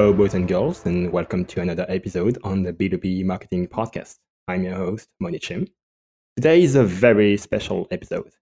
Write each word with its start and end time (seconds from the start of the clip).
Hello, 0.00 0.14
boys 0.14 0.32
and 0.32 0.48
girls, 0.48 0.86
and 0.86 1.12
welcome 1.12 1.44
to 1.44 1.60
another 1.60 1.84
episode 1.90 2.38
on 2.42 2.62
the 2.62 2.72
B2B 2.72 3.22
Marketing 3.22 3.68
Podcast. 3.68 4.16
I'm 4.48 4.64
your 4.64 4.74
host, 4.74 5.10
Mony 5.20 5.38
Chim. 5.38 5.66
Today 6.38 6.62
is 6.62 6.74
a 6.74 6.84
very 6.84 7.36
special 7.36 7.86
episode. 7.90 8.32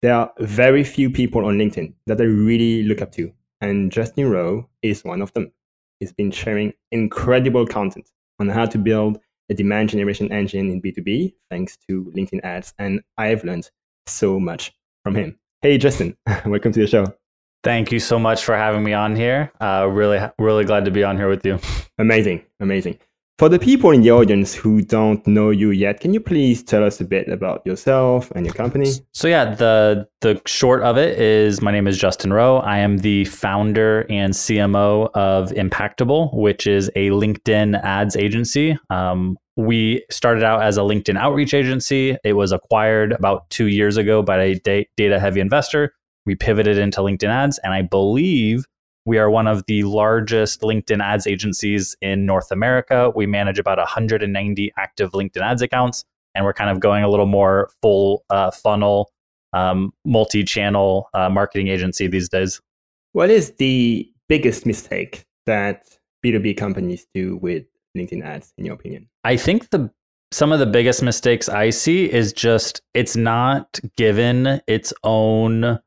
There 0.00 0.14
are 0.14 0.32
very 0.38 0.82
few 0.82 1.10
people 1.10 1.44
on 1.44 1.58
LinkedIn 1.58 1.92
that 2.06 2.22
I 2.22 2.24
really 2.24 2.84
look 2.84 3.02
up 3.02 3.12
to, 3.12 3.30
and 3.60 3.92
Justin 3.92 4.30
Rowe 4.30 4.66
is 4.80 5.04
one 5.04 5.20
of 5.20 5.30
them. 5.34 5.52
He's 6.00 6.14
been 6.14 6.30
sharing 6.30 6.72
incredible 6.90 7.66
content 7.66 8.08
on 8.40 8.48
how 8.48 8.64
to 8.64 8.78
build 8.78 9.18
a 9.50 9.54
demand 9.54 9.90
generation 9.90 10.32
engine 10.32 10.70
in 10.70 10.80
B2B 10.80 11.34
thanks 11.50 11.76
to 11.86 12.10
LinkedIn 12.16 12.42
ads, 12.44 12.72
and 12.78 13.02
I've 13.18 13.44
learned 13.44 13.70
so 14.06 14.40
much 14.40 14.72
from 15.04 15.16
him. 15.16 15.38
Hey, 15.60 15.76
Justin, 15.76 16.16
welcome 16.46 16.72
to 16.72 16.80
the 16.80 16.86
show. 16.86 17.04
Thank 17.64 17.90
you 17.90 18.00
so 18.00 18.18
much 18.18 18.44
for 18.44 18.56
having 18.56 18.84
me 18.84 18.92
on 18.92 19.16
here. 19.16 19.52
Uh, 19.60 19.88
really, 19.90 20.20
really 20.38 20.64
glad 20.64 20.84
to 20.84 20.90
be 20.90 21.02
on 21.02 21.16
here 21.16 21.28
with 21.28 21.44
you. 21.44 21.58
Amazing, 21.98 22.44
amazing. 22.60 22.96
For 23.38 23.48
the 23.48 23.58
people 23.58 23.92
in 23.92 24.02
the 24.02 24.10
audience 24.10 24.52
who 24.52 24.82
don't 24.82 25.24
know 25.24 25.50
you 25.50 25.70
yet, 25.70 26.00
can 26.00 26.12
you 26.12 26.18
please 26.18 26.60
tell 26.60 26.82
us 26.82 27.00
a 27.00 27.04
bit 27.04 27.28
about 27.28 27.64
yourself 27.64 28.32
and 28.34 28.44
your 28.44 28.54
company? 28.54 28.90
So 29.12 29.28
yeah, 29.28 29.54
the 29.54 30.08
the 30.22 30.42
short 30.44 30.82
of 30.82 30.98
it 30.98 31.20
is 31.20 31.62
my 31.62 31.70
name 31.70 31.86
is 31.86 31.96
Justin 31.96 32.32
Rowe. 32.32 32.58
I 32.58 32.78
am 32.78 32.98
the 32.98 33.26
founder 33.26 34.06
and 34.10 34.32
CMO 34.32 35.10
of 35.14 35.50
Impactable, 35.52 36.34
which 36.34 36.66
is 36.66 36.88
a 36.96 37.10
LinkedIn 37.10 37.80
ads 37.84 38.16
agency. 38.16 38.76
Um, 38.90 39.38
we 39.56 40.04
started 40.10 40.42
out 40.42 40.62
as 40.62 40.76
a 40.76 40.82
LinkedIn 40.82 41.16
outreach 41.16 41.54
agency. 41.54 42.16
It 42.24 42.32
was 42.32 42.50
acquired 42.50 43.12
about 43.12 43.48
two 43.50 43.66
years 43.66 43.96
ago 43.96 44.22
by 44.22 44.42
a 44.42 44.54
data 44.96 45.20
heavy 45.20 45.38
investor. 45.38 45.94
We 46.28 46.34
pivoted 46.34 46.76
into 46.76 47.00
LinkedIn 47.00 47.30
ads, 47.30 47.58
and 47.64 47.72
I 47.72 47.80
believe 47.80 48.66
we 49.06 49.16
are 49.16 49.30
one 49.30 49.46
of 49.46 49.64
the 49.66 49.82
largest 49.84 50.60
LinkedIn 50.60 51.02
ads 51.02 51.26
agencies 51.26 51.96
in 52.02 52.26
North 52.26 52.50
America. 52.50 53.10
We 53.16 53.24
manage 53.24 53.58
about 53.58 53.78
190 53.78 54.72
active 54.76 55.12
LinkedIn 55.12 55.40
ads 55.40 55.62
accounts, 55.62 56.04
and 56.34 56.44
we're 56.44 56.52
kind 56.52 56.68
of 56.68 56.80
going 56.80 57.02
a 57.02 57.08
little 57.08 57.24
more 57.24 57.70
full 57.80 58.26
uh, 58.28 58.50
funnel, 58.50 59.10
um, 59.54 59.94
multi 60.04 60.44
channel 60.44 61.08
uh, 61.14 61.30
marketing 61.30 61.68
agency 61.68 62.06
these 62.08 62.28
days. 62.28 62.60
What 63.12 63.30
is 63.30 63.52
the 63.52 64.06
biggest 64.28 64.66
mistake 64.66 65.24
that 65.46 65.96
B2B 66.22 66.58
companies 66.58 67.06
do 67.14 67.38
with 67.38 67.64
LinkedIn 67.96 68.22
ads, 68.22 68.52
in 68.58 68.66
your 68.66 68.74
opinion? 68.74 69.08
I 69.24 69.38
think 69.38 69.70
the 69.70 69.90
some 70.30 70.52
of 70.52 70.58
the 70.58 70.66
biggest 70.66 71.02
mistakes 71.02 71.48
I 71.48 71.70
see 71.70 72.12
is 72.12 72.34
just 72.34 72.82
it's 72.92 73.16
not 73.16 73.80
given 73.96 74.60
its 74.66 74.92
own 75.04 75.78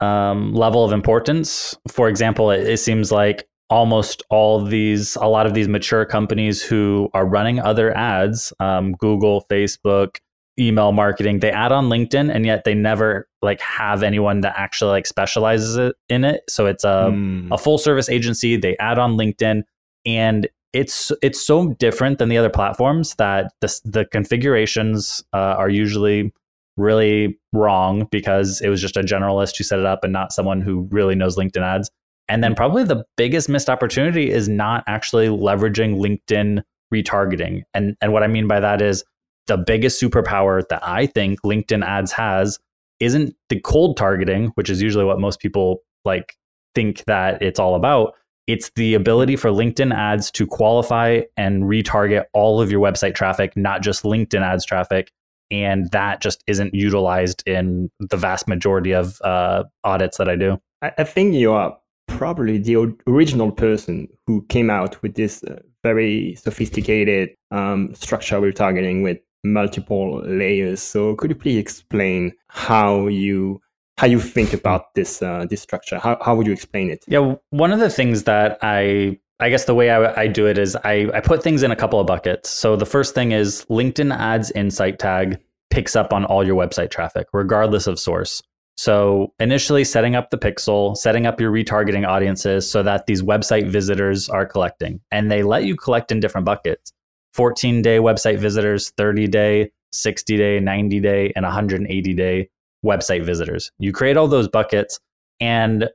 um, 0.00 0.54
level 0.54 0.84
of 0.84 0.92
importance. 0.92 1.76
For 1.88 2.08
example, 2.08 2.50
it, 2.50 2.66
it 2.66 2.78
seems 2.78 3.10
like 3.10 3.48
almost 3.70 4.22
all 4.30 4.64
these, 4.64 5.16
a 5.16 5.26
lot 5.26 5.46
of 5.46 5.54
these 5.54 5.68
mature 5.68 6.04
companies 6.04 6.62
who 6.62 7.10
are 7.14 7.26
running 7.26 7.60
other 7.60 7.96
ads, 7.96 8.52
um, 8.60 8.92
Google, 8.92 9.44
Facebook, 9.50 10.16
email 10.58 10.92
marketing, 10.92 11.40
they 11.40 11.50
add 11.50 11.72
on 11.72 11.88
LinkedIn, 11.88 12.34
and 12.34 12.44
yet 12.44 12.64
they 12.64 12.74
never 12.74 13.28
like 13.42 13.60
have 13.60 14.02
anyone 14.02 14.40
that 14.40 14.54
actually 14.56 14.90
like 14.90 15.06
specializes 15.06 15.76
it, 15.76 15.94
in 16.08 16.24
it. 16.24 16.42
So 16.48 16.66
it's 16.66 16.84
a 16.84 17.10
mm. 17.10 17.48
a 17.52 17.58
full 17.58 17.78
service 17.78 18.08
agency. 18.08 18.56
They 18.56 18.76
add 18.78 18.98
on 18.98 19.16
LinkedIn, 19.16 19.62
and 20.04 20.48
it's 20.72 21.12
it's 21.22 21.40
so 21.40 21.74
different 21.74 22.18
than 22.18 22.28
the 22.28 22.38
other 22.38 22.50
platforms 22.50 23.14
that 23.16 23.52
the 23.60 23.80
the 23.84 24.04
configurations 24.06 25.22
uh, 25.32 25.54
are 25.56 25.70
usually 25.70 26.32
really 26.78 27.38
wrong 27.52 28.06
because 28.10 28.60
it 28.60 28.68
was 28.68 28.80
just 28.80 28.96
a 28.96 29.02
generalist 29.02 29.58
who 29.58 29.64
set 29.64 29.78
it 29.78 29.86
up 29.86 30.04
and 30.04 30.12
not 30.12 30.32
someone 30.32 30.60
who 30.60 30.88
really 30.90 31.14
knows 31.14 31.36
LinkedIn 31.36 31.62
ads. 31.62 31.90
And 32.28 32.44
then 32.44 32.54
probably 32.54 32.84
the 32.84 33.04
biggest 33.16 33.48
missed 33.48 33.70
opportunity 33.70 34.30
is 34.30 34.48
not 34.48 34.84
actually 34.86 35.28
leveraging 35.28 35.96
LinkedIn 35.96 36.62
retargeting. 36.92 37.62
And 37.74 37.96
and 38.00 38.12
what 38.12 38.22
I 38.22 38.26
mean 38.26 38.46
by 38.46 38.60
that 38.60 38.80
is 38.80 39.04
the 39.46 39.56
biggest 39.56 40.00
superpower 40.00 40.62
that 40.68 40.86
I 40.86 41.06
think 41.06 41.40
LinkedIn 41.42 41.84
ads 41.84 42.12
has 42.12 42.58
isn't 43.00 43.34
the 43.48 43.60
cold 43.60 43.96
targeting, 43.96 44.48
which 44.54 44.68
is 44.68 44.82
usually 44.82 45.04
what 45.04 45.20
most 45.20 45.40
people 45.40 45.82
like 46.04 46.36
think 46.74 47.04
that 47.04 47.42
it's 47.42 47.58
all 47.58 47.74
about. 47.74 48.14
It's 48.46 48.70
the 48.76 48.94
ability 48.94 49.36
for 49.36 49.50
LinkedIn 49.50 49.94
ads 49.94 50.30
to 50.32 50.46
qualify 50.46 51.22
and 51.36 51.64
retarget 51.64 52.24
all 52.32 52.60
of 52.60 52.70
your 52.70 52.80
website 52.80 53.14
traffic, 53.14 53.56
not 53.56 53.82
just 53.82 54.04
LinkedIn 54.04 54.40
ads 54.40 54.64
traffic 54.64 55.12
and 55.50 55.90
that 55.90 56.20
just 56.20 56.42
isn't 56.46 56.74
utilized 56.74 57.42
in 57.46 57.90
the 58.00 58.16
vast 58.16 58.48
majority 58.48 58.92
of 58.92 59.20
uh, 59.22 59.64
audits 59.84 60.18
that 60.18 60.28
I 60.28 60.36
do. 60.36 60.60
I 60.82 61.04
think 61.04 61.34
you 61.34 61.52
are 61.52 61.76
probably 62.06 62.58
the 62.58 62.94
original 63.06 63.50
person 63.50 64.08
who 64.26 64.44
came 64.48 64.70
out 64.70 65.00
with 65.02 65.14
this 65.14 65.42
uh, 65.44 65.60
very 65.82 66.34
sophisticated 66.36 67.30
um, 67.50 67.94
structure 67.94 68.40
we're 68.40 68.52
targeting 68.52 69.02
with 69.02 69.18
multiple 69.44 70.20
layers. 70.24 70.80
So 70.82 71.14
could 71.16 71.30
you 71.30 71.36
please 71.36 71.58
explain 71.58 72.32
how 72.48 73.06
you 73.06 73.60
how 73.98 74.06
you 74.06 74.20
think 74.20 74.52
about 74.52 74.94
this 74.94 75.22
uh, 75.22 75.46
this 75.48 75.62
structure? 75.62 75.98
How 75.98 76.18
how 76.22 76.34
would 76.36 76.46
you 76.46 76.52
explain 76.52 76.90
it? 76.90 77.04
Yeah, 77.08 77.36
one 77.50 77.72
of 77.72 77.80
the 77.80 77.90
things 77.90 78.24
that 78.24 78.58
I 78.62 79.18
I 79.40 79.50
guess 79.50 79.66
the 79.66 79.74
way 79.74 79.90
I, 79.90 80.22
I, 80.22 80.26
do 80.26 80.46
it 80.46 80.58
is 80.58 80.76
I, 80.76 81.08
I 81.14 81.20
put 81.20 81.44
things 81.44 81.62
in 81.62 81.70
a 81.70 81.76
couple 81.76 82.00
of 82.00 82.06
buckets. 82.06 82.50
So 82.50 82.74
the 82.74 82.86
first 82.86 83.14
thing 83.14 83.30
is 83.30 83.64
LinkedIn 83.70 84.16
ads 84.16 84.50
insight 84.50 84.98
tag 84.98 85.38
picks 85.70 85.94
up 85.94 86.12
on 86.12 86.24
all 86.24 86.44
your 86.44 86.56
website 86.56 86.90
traffic, 86.90 87.28
regardless 87.32 87.86
of 87.86 88.00
source. 88.00 88.42
So 88.76 89.32
initially 89.38 89.84
setting 89.84 90.16
up 90.16 90.30
the 90.30 90.38
pixel, 90.38 90.96
setting 90.96 91.26
up 91.26 91.40
your 91.40 91.52
retargeting 91.52 92.06
audiences 92.06 92.68
so 92.68 92.82
that 92.82 93.06
these 93.06 93.22
website 93.22 93.68
visitors 93.68 94.28
are 94.28 94.46
collecting. 94.46 95.00
And 95.10 95.30
they 95.30 95.42
let 95.42 95.64
you 95.64 95.76
collect 95.76 96.10
in 96.10 96.20
different 96.20 96.44
buckets 96.44 96.92
14 97.34 97.82
day 97.82 97.98
website 97.98 98.38
visitors, 98.38 98.90
30 98.96 99.28
day, 99.28 99.70
60 99.92 100.36
day, 100.36 100.60
90 100.60 101.00
day, 101.00 101.32
and 101.36 101.44
180 101.44 102.14
day 102.14 102.48
website 102.84 103.24
visitors. 103.24 103.70
You 103.78 103.92
create 103.92 104.16
all 104.16 104.28
those 104.28 104.48
buckets 104.48 104.98
and 105.40 105.88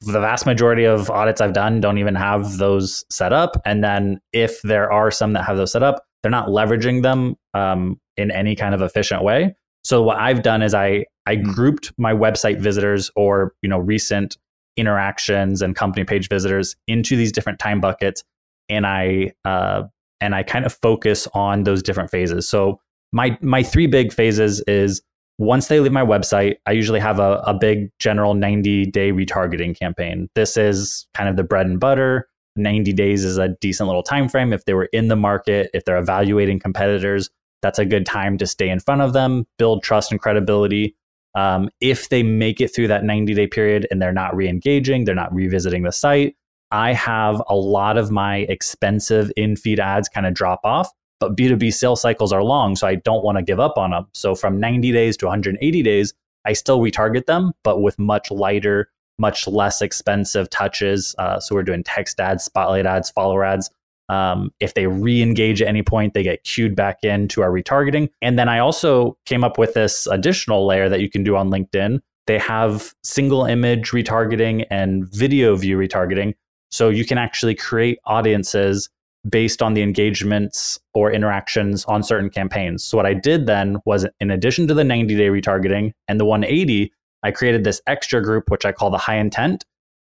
the 0.00 0.20
vast 0.20 0.46
majority 0.46 0.84
of 0.84 1.10
audits 1.10 1.40
I've 1.40 1.52
done 1.52 1.80
don't 1.80 1.98
even 1.98 2.14
have 2.14 2.58
those 2.58 3.04
set 3.10 3.32
up. 3.32 3.60
And 3.64 3.84
then 3.84 4.20
if 4.32 4.62
there 4.62 4.90
are 4.90 5.10
some 5.10 5.34
that 5.34 5.44
have 5.44 5.56
those 5.56 5.72
set 5.72 5.82
up, 5.82 6.04
they're 6.22 6.30
not 6.30 6.48
leveraging 6.48 7.02
them 7.02 7.36
um, 7.54 8.00
in 8.16 8.30
any 8.30 8.56
kind 8.56 8.74
of 8.74 8.82
efficient 8.82 9.22
way. 9.22 9.54
So 9.84 10.02
what 10.02 10.18
I've 10.18 10.42
done 10.42 10.62
is 10.62 10.74
I 10.74 11.06
I 11.26 11.36
hmm. 11.36 11.52
grouped 11.52 11.92
my 11.98 12.12
website 12.12 12.60
visitors 12.60 13.10
or 13.16 13.54
you 13.62 13.68
know 13.68 13.78
recent 13.78 14.36
interactions 14.76 15.62
and 15.62 15.74
company 15.74 16.04
page 16.04 16.28
visitors 16.28 16.76
into 16.86 17.16
these 17.16 17.32
different 17.32 17.58
time 17.58 17.80
buckets, 17.80 18.22
and 18.68 18.86
I 18.86 19.32
uh, 19.44 19.84
and 20.20 20.34
I 20.34 20.42
kind 20.42 20.66
of 20.66 20.72
focus 20.72 21.26
on 21.34 21.64
those 21.64 21.82
different 21.82 22.10
phases. 22.10 22.48
So 22.48 22.80
my 23.12 23.38
my 23.40 23.62
three 23.62 23.86
big 23.86 24.12
phases 24.12 24.60
is 24.66 25.02
once 25.40 25.68
they 25.68 25.80
leave 25.80 25.90
my 25.90 26.04
website, 26.04 26.56
I 26.66 26.72
usually 26.72 27.00
have 27.00 27.18
a, 27.18 27.42
a 27.46 27.54
big 27.54 27.90
general 27.98 28.34
90 28.34 28.84
day 28.86 29.10
retargeting 29.10 29.76
campaign. 29.76 30.28
This 30.34 30.58
is 30.58 31.06
kind 31.14 31.30
of 31.30 31.36
the 31.36 31.42
bread 31.42 31.66
and 31.66 31.80
butter. 31.80 32.28
90 32.56 32.92
days 32.92 33.24
is 33.24 33.38
a 33.38 33.48
decent 33.48 33.86
little 33.86 34.02
time 34.02 34.28
frame. 34.28 34.52
If 34.52 34.66
they 34.66 34.74
were 34.74 34.90
in 34.92 35.08
the 35.08 35.16
market, 35.16 35.70
if 35.72 35.86
they're 35.86 35.96
evaluating 35.96 36.58
competitors, 36.58 37.30
that's 37.62 37.78
a 37.78 37.86
good 37.86 38.04
time 38.04 38.36
to 38.36 38.46
stay 38.46 38.68
in 38.68 38.80
front 38.80 39.00
of 39.00 39.14
them, 39.14 39.46
build 39.58 39.82
trust 39.82 40.10
and 40.10 40.20
credibility. 40.20 40.94
Um, 41.34 41.70
if 41.80 42.10
they 42.10 42.22
make 42.22 42.60
it 42.60 42.68
through 42.68 42.88
that 42.88 43.04
90 43.04 43.32
day 43.32 43.46
period 43.46 43.86
and 43.90 44.02
they're 44.02 44.12
not 44.12 44.36
re 44.36 44.46
engaging, 44.46 45.06
they're 45.06 45.14
not 45.14 45.34
revisiting 45.34 45.84
the 45.84 45.92
site, 45.92 46.36
I 46.70 46.92
have 46.92 47.42
a 47.48 47.56
lot 47.56 47.96
of 47.96 48.10
my 48.10 48.38
expensive 48.50 49.32
in 49.38 49.56
feed 49.56 49.80
ads 49.80 50.10
kind 50.10 50.26
of 50.26 50.34
drop 50.34 50.60
off 50.64 50.90
but 51.20 51.36
B2B 51.36 51.72
sales 51.72 52.00
cycles 52.00 52.32
are 52.32 52.42
long, 52.42 52.74
so 52.74 52.86
I 52.86 52.96
don't 52.96 53.22
want 53.22 53.38
to 53.38 53.42
give 53.42 53.60
up 53.60 53.78
on 53.78 53.90
them. 53.90 54.06
So 54.12 54.34
from 54.34 54.58
90 54.58 54.90
days 54.90 55.16
to 55.18 55.26
180 55.26 55.82
days, 55.82 56.14
I 56.44 56.54
still 56.54 56.80
retarget 56.80 57.26
them, 57.26 57.52
but 57.62 57.82
with 57.82 57.98
much 57.98 58.30
lighter, 58.30 58.90
much 59.18 59.46
less 59.46 59.82
expensive 59.82 60.48
touches. 60.50 61.14
Uh, 61.18 61.38
so 61.38 61.54
we're 61.54 61.62
doing 61.62 61.84
text 61.84 62.18
ads, 62.18 62.44
spotlight 62.44 62.86
ads, 62.86 63.10
follower 63.10 63.44
ads. 63.44 63.70
Um, 64.08 64.50
if 64.58 64.74
they 64.74 64.86
re-engage 64.88 65.62
at 65.62 65.68
any 65.68 65.82
point, 65.82 66.14
they 66.14 66.24
get 66.24 66.42
queued 66.42 66.74
back 66.74 67.04
into 67.04 67.42
our 67.42 67.50
retargeting. 67.50 68.08
And 68.22 68.38
then 68.38 68.48
I 68.48 68.58
also 68.58 69.16
came 69.26 69.44
up 69.44 69.56
with 69.56 69.74
this 69.74 70.08
additional 70.08 70.66
layer 70.66 70.88
that 70.88 71.00
you 71.00 71.08
can 71.08 71.22
do 71.22 71.36
on 71.36 71.50
LinkedIn. 71.50 72.00
They 72.26 72.38
have 72.38 72.92
single 73.04 73.44
image 73.44 73.90
retargeting 73.90 74.66
and 74.70 75.08
video 75.12 75.54
view 75.54 75.76
retargeting. 75.76 76.34
So 76.70 76.88
you 76.88 77.04
can 77.04 77.18
actually 77.18 77.54
create 77.54 77.98
audiences 78.04 78.88
based 79.28 79.62
on 79.62 79.74
the 79.74 79.82
engagements 79.82 80.78
or 80.94 81.12
interactions 81.12 81.84
on 81.84 82.02
certain 82.02 82.30
campaigns. 82.30 82.82
So 82.82 82.96
what 82.96 83.06
I 83.06 83.14
did 83.14 83.46
then 83.46 83.78
was 83.84 84.06
in 84.20 84.30
addition 84.30 84.66
to 84.68 84.74
the 84.74 84.84
90 84.84 85.14
day 85.14 85.28
retargeting 85.28 85.92
and 86.08 86.18
the 86.18 86.24
180, 86.24 86.92
I 87.22 87.30
created 87.30 87.64
this 87.64 87.82
extra 87.86 88.22
group, 88.22 88.50
which 88.50 88.64
I 88.64 88.72
call 88.72 88.90
the 88.90 88.98
high 88.98 89.16
intent. 89.16 89.64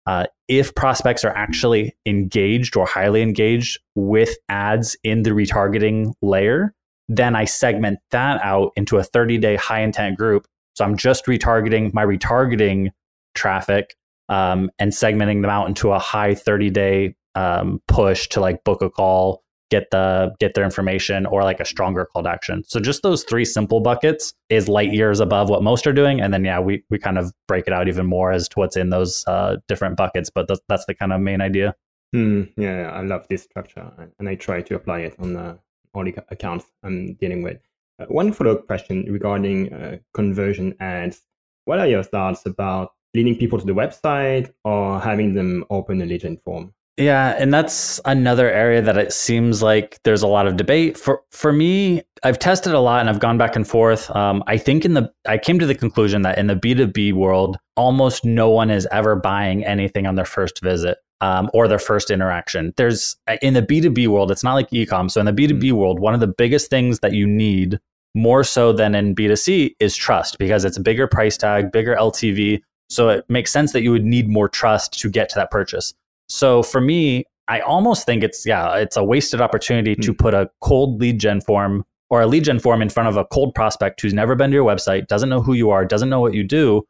Uh, 0.06 0.26
if 0.48 0.74
prospects 0.74 1.24
are 1.24 1.36
actually 1.36 1.94
engaged 2.06 2.76
or 2.76 2.86
highly 2.86 3.22
engaged 3.22 3.80
with 3.94 4.36
ads 4.48 4.96
in 5.04 5.22
the 5.22 5.30
retargeting 5.30 6.14
layer, 6.22 6.74
then 7.08 7.34
I 7.34 7.44
segment 7.44 7.98
that 8.12 8.40
out 8.42 8.72
into 8.76 8.96
a 8.96 9.02
30 9.04 9.38
day 9.38 9.56
high 9.56 9.80
intent 9.80 10.16
group. 10.16 10.46
So 10.74 10.84
I'm 10.84 10.96
just 10.96 11.26
retargeting 11.26 11.92
my 11.92 12.04
retargeting 12.04 12.90
traffic 13.34 13.94
um, 14.28 14.70
and 14.78 14.92
segmenting 14.92 15.42
them 15.42 15.50
out 15.50 15.66
into 15.66 15.90
a 15.90 15.98
high 15.98 16.34
30 16.34 16.70
day 16.70 17.14
um, 17.34 17.80
push 17.88 18.28
to 18.28 18.40
like 18.40 18.64
book 18.64 18.82
a 18.82 18.90
call 18.90 19.42
get 19.70 19.90
the 19.90 20.34
get 20.40 20.54
their 20.54 20.64
information 20.64 21.24
or 21.26 21.42
like 21.42 21.60
a 21.60 21.64
stronger 21.64 22.04
call 22.04 22.24
to 22.24 22.28
action. 22.28 22.62
So 22.66 22.80
just 22.80 23.02
those 23.02 23.24
three 23.24 23.44
simple 23.44 23.80
buckets 23.80 24.34
is 24.48 24.68
light 24.68 24.92
years 24.92 25.20
above 25.20 25.48
what 25.48 25.62
most 25.62 25.86
are 25.86 25.92
doing 25.92 26.20
and 26.20 26.34
then 26.34 26.44
yeah 26.44 26.60
we, 26.60 26.84
we 26.90 26.98
kind 26.98 27.16
of 27.16 27.32
break 27.48 27.66
it 27.66 27.72
out 27.72 27.88
even 27.88 28.06
more 28.06 28.32
as 28.32 28.48
to 28.50 28.58
what's 28.58 28.76
in 28.76 28.90
those 28.90 29.24
uh, 29.26 29.56
different 29.68 29.96
buckets 29.96 30.28
but 30.28 30.48
th- 30.48 30.60
that's 30.68 30.84
the 30.86 30.94
kind 30.94 31.12
of 31.12 31.20
main 31.20 31.40
idea. 31.40 31.74
Hmm. 32.12 32.42
yeah 32.56 32.90
i 32.90 33.02
love 33.02 33.28
this 33.28 33.44
structure 33.44 33.88
and 34.18 34.28
i 34.28 34.34
try 34.34 34.62
to 34.62 34.74
apply 34.74 34.98
it 35.02 35.14
on 35.20 35.32
the 35.34 35.56
all 35.94 36.02
the 36.04 36.12
accounts 36.30 36.66
i'm 36.82 37.14
dealing 37.14 37.42
with. 37.42 37.58
Uh, 38.00 38.06
one 38.06 38.32
follow-up 38.32 38.66
question 38.66 39.04
regarding 39.08 39.72
uh, 39.72 39.98
conversion 40.14 40.74
ads. 40.80 41.22
What 41.66 41.78
are 41.78 41.86
your 41.86 42.02
thoughts 42.02 42.46
about 42.46 42.92
leading 43.14 43.36
people 43.36 43.60
to 43.60 43.66
the 43.66 43.74
website 43.74 44.52
or 44.64 44.98
having 44.98 45.34
them 45.34 45.64
open 45.70 46.00
a 46.02 46.06
lead 46.06 46.40
form 46.44 46.72
yeah, 46.96 47.34
and 47.38 47.52
that's 47.52 48.00
another 48.04 48.50
area 48.50 48.82
that 48.82 48.98
it 48.98 49.12
seems 49.12 49.62
like 49.62 49.98
there's 50.04 50.22
a 50.22 50.26
lot 50.26 50.46
of 50.46 50.56
debate. 50.56 50.98
For 50.98 51.22
for 51.30 51.52
me, 51.52 52.02
I've 52.22 52.38
tested 52.38 52.74
a 52.74 52.80
lot 52.80 53.00
and 53.00 53.08
I've 53.08 53.20
gone 53.20 53.38
back 53.38 53.56
and 53.56 53.66
forth. 53.66 54.14
Um, 54.14 54.44
I 54.46 54.58
think 54.58 54.84
in 54.84 54.94
the 54.94 55.10
I 55.26 55.38
came 55.38 55.58
to 55.58 55.66
the 55.66 55.74
conclusion 55.74 56.22
that 56.22 56.38
in 56.38 56.46
the 56.46 56.56
B 56.56 56.74
two 56.74 56.86
B 56.86 57.12
world, 57.12 57.58
almost 57.76 58.24
no 58.24 58.50
one 58.50 58.70
is 58.70 58.86
ever 58.92 59.16
buying 59.16 59.64
anything 59.64 60.06
on 60.06 60.14
their 60.16 60.24
first 60.24 60.60
visit. 60.62 60.98
Um, 61.22 61.50
or 61.52 61.68
their 61.68 61.78
first 61.78 62.10
interaction. 62.10 62.72
There's 62.78 63.14
in 63.42 63.52
the 63.52 63.60
B2B 63.60 64.08
world, 64.08 64.30
it's 64.30 64.42
not 64.42 64.54
like 64.54 64.70
ecom. 64.70 65.10
So 65.10 65.20
in 65.20 65.26
the 65.26 65.34
B2B 65.34 65.64
mm-hmm. 65.64 65.76
world, 65.76 66.00
one 66.00 66.14
of 66.14 66.20
the 66.20 66.26
biggest 66.26 66.70
things 66.70 67.00
that 67.00 67.12
you 67.12 67.26
need 67.26 67.78
more 68.14 68.42
so 68.42 68.72
than 68.72 68.94
in 68.94 69.14
B2C 69.14 69.74
is 69.80 69.94
trust 69.94 70.38
because 70.38 70.64
it's 70.64 70.78
a 70.78 70.80
bigger 70.80 71.06
price 71.06 71.36
tag, 71.36 71.72
bigger 71.72 71.94
LTV. 71.94 72.62
So 72.88 73.10
it 73.10 73.26
makes 73.28 73.52
sense 73.52 73.72
that 73.72 73.82
you 73.82 73.92
would 73.92 74.06
need 74.06 74.30
more 74.30 74.48
trust 74.48 74.98
to 75.00 75.10
get 75.10 75.28
to 75.28 75.34
that 75.36 75.50
purchase. 75.50 75.92
So 76.30 76.62
for 76.62 76.80
me, 76.80 77.24
I 77.48 77.60
almost 77.60 78.06
think 78.06 78.22
it's 78.22 78.46
yeah, 78.46 78.76
it's 78.76 78.96
a 78.96 79.04
wasted 79.04 79.40
opportunity 79.40 79.96
mm. 79.96 80.02
to 80.02 80.12
hmm. 80.12 80.16
put 80.16 80.34
a 80.34 80.48
cold 80.60 81.00
lead 81.00 81.18
gen 81.18 81.40
form 81.40 81.84
or 82.08 82.20
a 82.22 82.26
lead 82.26 82.44
gen 82.44 82.60
form 82.60 82.80
in 82.80 82.88
front 82.88 83.08
of 83.08 83.16
a 83.16 83.24
cold 83.26 83.54
prospect 83.54 84.00
who's 84.00 84.14
never 84.14 84.34
been 84.34 84.50
to 84.50 84.54
your 84.54 84.64
website, 84.64 85.08
doesn't 85.08 85.28
know 85.28 85.42
who 85.42 85.54
you 85.54 85.70
are, 85.70 85.84
doesn't 85.84 86.08
know 86.08 86.20
what 86.20 86.34
you 86.34 86.44
do, 86.44 86.82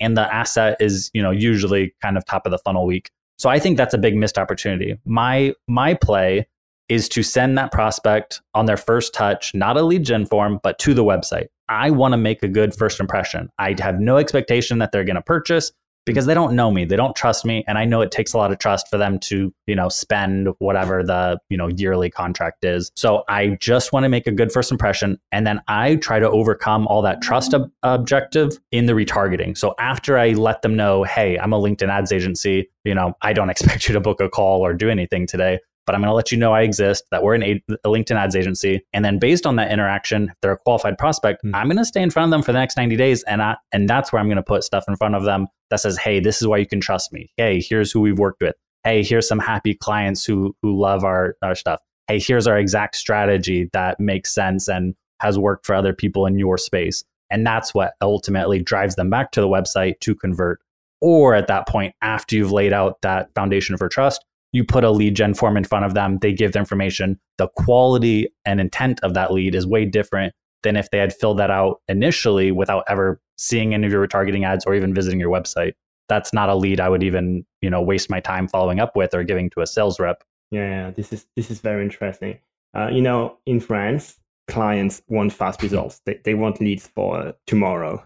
and 0.00 0.16
the 0.16 0.34
asset 0.34 0.76
is, 0.80 1.10
you 1.12 1.22
know, 1.22 1.30
usually 1.30 1.94
kind 2.02 2.16
of 2.16 2.24
top 2.24 2.46
of 2.46 2.52
the 2.52 2.58
funnel 2.58 2.86
weak. 2.86 3.10
So 3.38 3.50
I 3.50 3.58
think 3.58 3.76
that's 3.76 3.92
a 3.92 3.98
big 3.98 4.16
missed 4.16 4.38
opportunity. 4.38 4.96
My 5.04 5.54
my 5.68 5.92
play 5.92 6.46
is 6.88 7.08
to 7.10 7.22
send 7.22 7.58
that 7.58 7.72
prospect 7.72 8.40
on 8.54 8.64
their 8.64 8.76
first 8.76 9.12
touch, 9.12 9.54
not 9.54 9.76
a 9.76 9.82
lead 9.82 10.04
gen 10.04 10.24
form, 10.24 10.60
but 10.62 10.78
to 10.78 10.94
the 10.94 11.04
website. 11.04 11.48
I 11.68 11.90
want 11.90 12.12
to 12.12 12.16
make 12.16 12.42
a 12.42 12.48
good 12.48 12.74
first 12.74 13.00
impression. 13.00 13.50
I 13.58 13.74
have 13.80 14.00
no 14.00 14.16
expectation 14.16 14.78
that 14.78 14.92
they're 14.92 15.04
going 15.04 15.16
to 15.16 15.22
purchase 15.22 15.72
because 16.06 16.24
they 16.24 16.34
don't 16.34 16.54
know 16.54 16.70
me. 16.70 16.84
They 16.84 16.96
don't 16.96 17.14
trust 17.14 17.44
me 17.44 17.64
and 17.66 17.76
i 17.76 17.84
know 17.84 18.00
it 18.00 18.10
takes 18.10 18.32
a 18.32 18.38
lot 18.38 18.52
of 18.52 18.58
trust 18.58 18.88
for 18.88 18.96
them 18.96 19.18
to 19.18 19.52
you 19.66 19.74
know 19.74 19.88
spend 19.88 20.48
whatever 20.58 21.02
the 21.02 21.38
you 21.50 21.56
know 21.56 21.68
yearly 21.68 22.10
contract 22.10 22.64
is. 22.64 22.90
So 22.96 23.24
i 23.28 23.58
just 23.60 23.92
want 23.92 24.04
to 24.04 24.08
make 24.08 24.26
a 24.26 24.32
good 24.32 24.52
first 24.52 24.70
impression 24.70 25.18
and 25.32 25.46
then 25.46 25.60
i 25.68 25.96
try 25.96 26.18
to 26.18 26.30
overcome 26.30 26.86
all 26.86 27.02
that 27.02 27.20
trust 27.20 27.52
ob- 27.52 27.70
objective 27.82 28.58
in 28.70 28.86
the 28.86 28.92
retargeting. 28.92 29.58
So 29.58 29.74
after 29.78 30.16
i 30.16 30.30
let 30.30 30.62
them 30.62 30.76
know 30.76 31.02
hey 31.04 31.38
i'm 31.38 31.52
a 31.52 31.60
linkedin 31.60 31.88
ads 31.88 32.12
agency 32.12 32.70
you 32.84 32.94
know 32.94 33.12
i 33.22 33.32
don't 33.32 33.50
expect 33.56 33.88
you 33.88 33.92
to 33.92 34.00
book 34.00 34.20
a 34.20 34.28
call 34.28 34.64
or 34.64 34.72
do 34.72 34.88
anything 34.88 35.26
today 35.26 35.58
but 35.86 35.94
I'm 35.94 36.00
going 36.00 36.10
to 36.10 36.14
let 36.14 36.32
you 36.32 36.38
know 36.38 36.52
I 36.52 36.62
exist, 36.62 37.04
that 37.10 37.22
we're 37.22 37.34
an 37.34 37.42
a, 37.42 37.62
a 37.84 37.88
LinkedIn 37.88 38.16
ads 38.16 38.36
agency. 38.36 38.84
And 38.92 39.04
then 39.04 39.18
based 39.18 39.46
on 39.46 39.56
that 39.56 39.70
interaction, 39.70 40.24
if 40.24 40.34
they're 40.42 40.52
a 40.52 40.58
qualified 40.58 40.98
prospect, 40.98 41.44
mm-hmm. 41.44 41.54
I'm 41.54 41.68
going 41.68 41.78
to 41.78 41.84
stay 41.84 42.02
in 42.02 42.10
front 42.10 42.26
of 42.26 42.30
them 42.30 42.42
for 42.42 42.52
the 42.52 42.58
next 42.58 42.76
90 42.76 42.96
days. 42.96 43.22
And 43.24 43.40
I, 43.40 43.56
and 43.72 43.88
that's 43.88 44.12
where 44.12 44.20
I'm 44.20 44.26
going 44.26 44.36
to 44.36 44.42
put 44.42 44.64
stuff 44.64 44.84
in 44.88 44.96
front 44.96 45.14
of 45.14 45.24
them 45.24 45.46
that 45.70 45.80
says, 45.80 45.96
Hey, 45.96 46.20
this 46.20 46.42
is 46.42 46.48
why 46.48 46.58
you 46.58 46.66
can 46.66 46.80
trust 46.80 47.12
me. 47.12 47.30
Hey, 47.36 47.60
here's 47.60 47.92
who 47.92 48.00
we've 48.00 48.18
worked 48.18 48.42
with. 48.42 48.54
Hey, 48.84 49.02
here's 49.02 49.28
some 49.28 49.38
happy 49.38 49.74
clients 49.74 50.24
who, 50.24 50.54
who 50.62 50.78
love 50.78 51.04
our, 51.04 51.36
our 51.42 51.54
stuff. 51.54 51.80
Hey, 52.08 52.20
here's 52.20 52.46
our 52.46 52.58
exact 52.58 52.96
strategy 52.96 53.68
that 53.72 53.98
makes 53.98 54.32
sense 54.32 54.68
and 54.68 54.94
has 55.20 55.38
worked 55.38 55.66
for 55.66 55.74
other 55.74 55.92
people 55.92 56.26
in 56.26 56.38
your 56.38 56.58
space. 56.58 57.04
And 57.30 57.46
that's 57.46 57.74
what 57.74 57.94
ultimately 58.00 58.62
drives 58.62 58.94
them 58.94 59.10
back 59.10 59.32
to 59.32 59.40
the 59.40 59.48
website 59.48 59.98
to 60.00 60.14
convert. 60.14 60.60
Or 61.00 61.34
at 61.34 61.48
that 61.48 61.68
point, 61.68 61.94
after 62.00 62.36
you've 62.36 62.52
laid 62.52 62.72
out 62.72 63.00
that 63.02 63.30
foundation 63.34 63.76
for 63.76 63.88
trust, 63.88 64.24
you 64.52 64.64
put 64.64 64.84
a 64.84 64.90
lead 64.90 65.14
gen 65.14 65.34
form 65.34 65.56
in 65.56 65.64
front 65.64 65.84
of 65.84 65.94
them, 65.94 66.18
they 66.20 66.32
give 66.32 66.52
the 66.52 66.58
information. 66.58 67.18
The 67.38 67.48
quality 67.56 68.28
and 68.44 68.60
intent 68.60 69.00
of 69.02 69.14
that 69.14 69.32
lead 69.32 69.54
is 69.54 69.66
way 69.66 69.84
different 69.84 70.34
than 70.62 70.76
if 70.76 70.90
they 70.90 70.98
had 70.98 71.14
filled 71.14 71.38
that 71.38 71.50
out 71.50 71.80
initially 71.88 72.50
without 72.52 72.84
ever 72.88 73.20
seeing 73.38 73.74
any 73.74 73.86
of 73.86 73.92
your 73.92 74.06
retargeting 74.06 74.44
ads 74.44 74.64
or 74.64 74.74
even 74.74 74.94
visiting 74.94 75.20
your 75.20 75.30
website. 75.30 75.74
That's 76.08 76.32
not 76.32 76.48
a 76.48 76.54
lead 76.54 76.80
I 76.80 76.88
would 76.88 77.02
even, 77.02 77.44
you 77.60 77.68
know, 77.68 77.82
waste 77.82 78.10
my 78.10 78.20
time 78.20 78.48
following 78.48 78.80
up 78.80 78.96
with 78.96 79.14
or 79.14 79.24
giving 79.24 79.50
to 79.50 79.60
a 79.60 79.66
sales 79.66 79.98
rep. 79.98 80.22
Yeah, 80.50 80.90
this 80.90 81.12
is 81.12 81.26
this 81.34 81.50
is 81.50 81.60
very 81.60 81.82
interesting. 81.82 82.38
Uh, 82.74 82.88
you 82.88 83.02
know, 83.02 83.38
in 83.46 83.58
France, 83.58 84.18
clients 84.46 85.02
want 85.08 85.32
fast 85.32 85.62
results. 85.62 86.00
They 86.06 86.20
they 86.24 86.34
want 86.34 86.60
leads 86.60 86.86
for 86.86 87.34
tomorrow. 87.46 88.04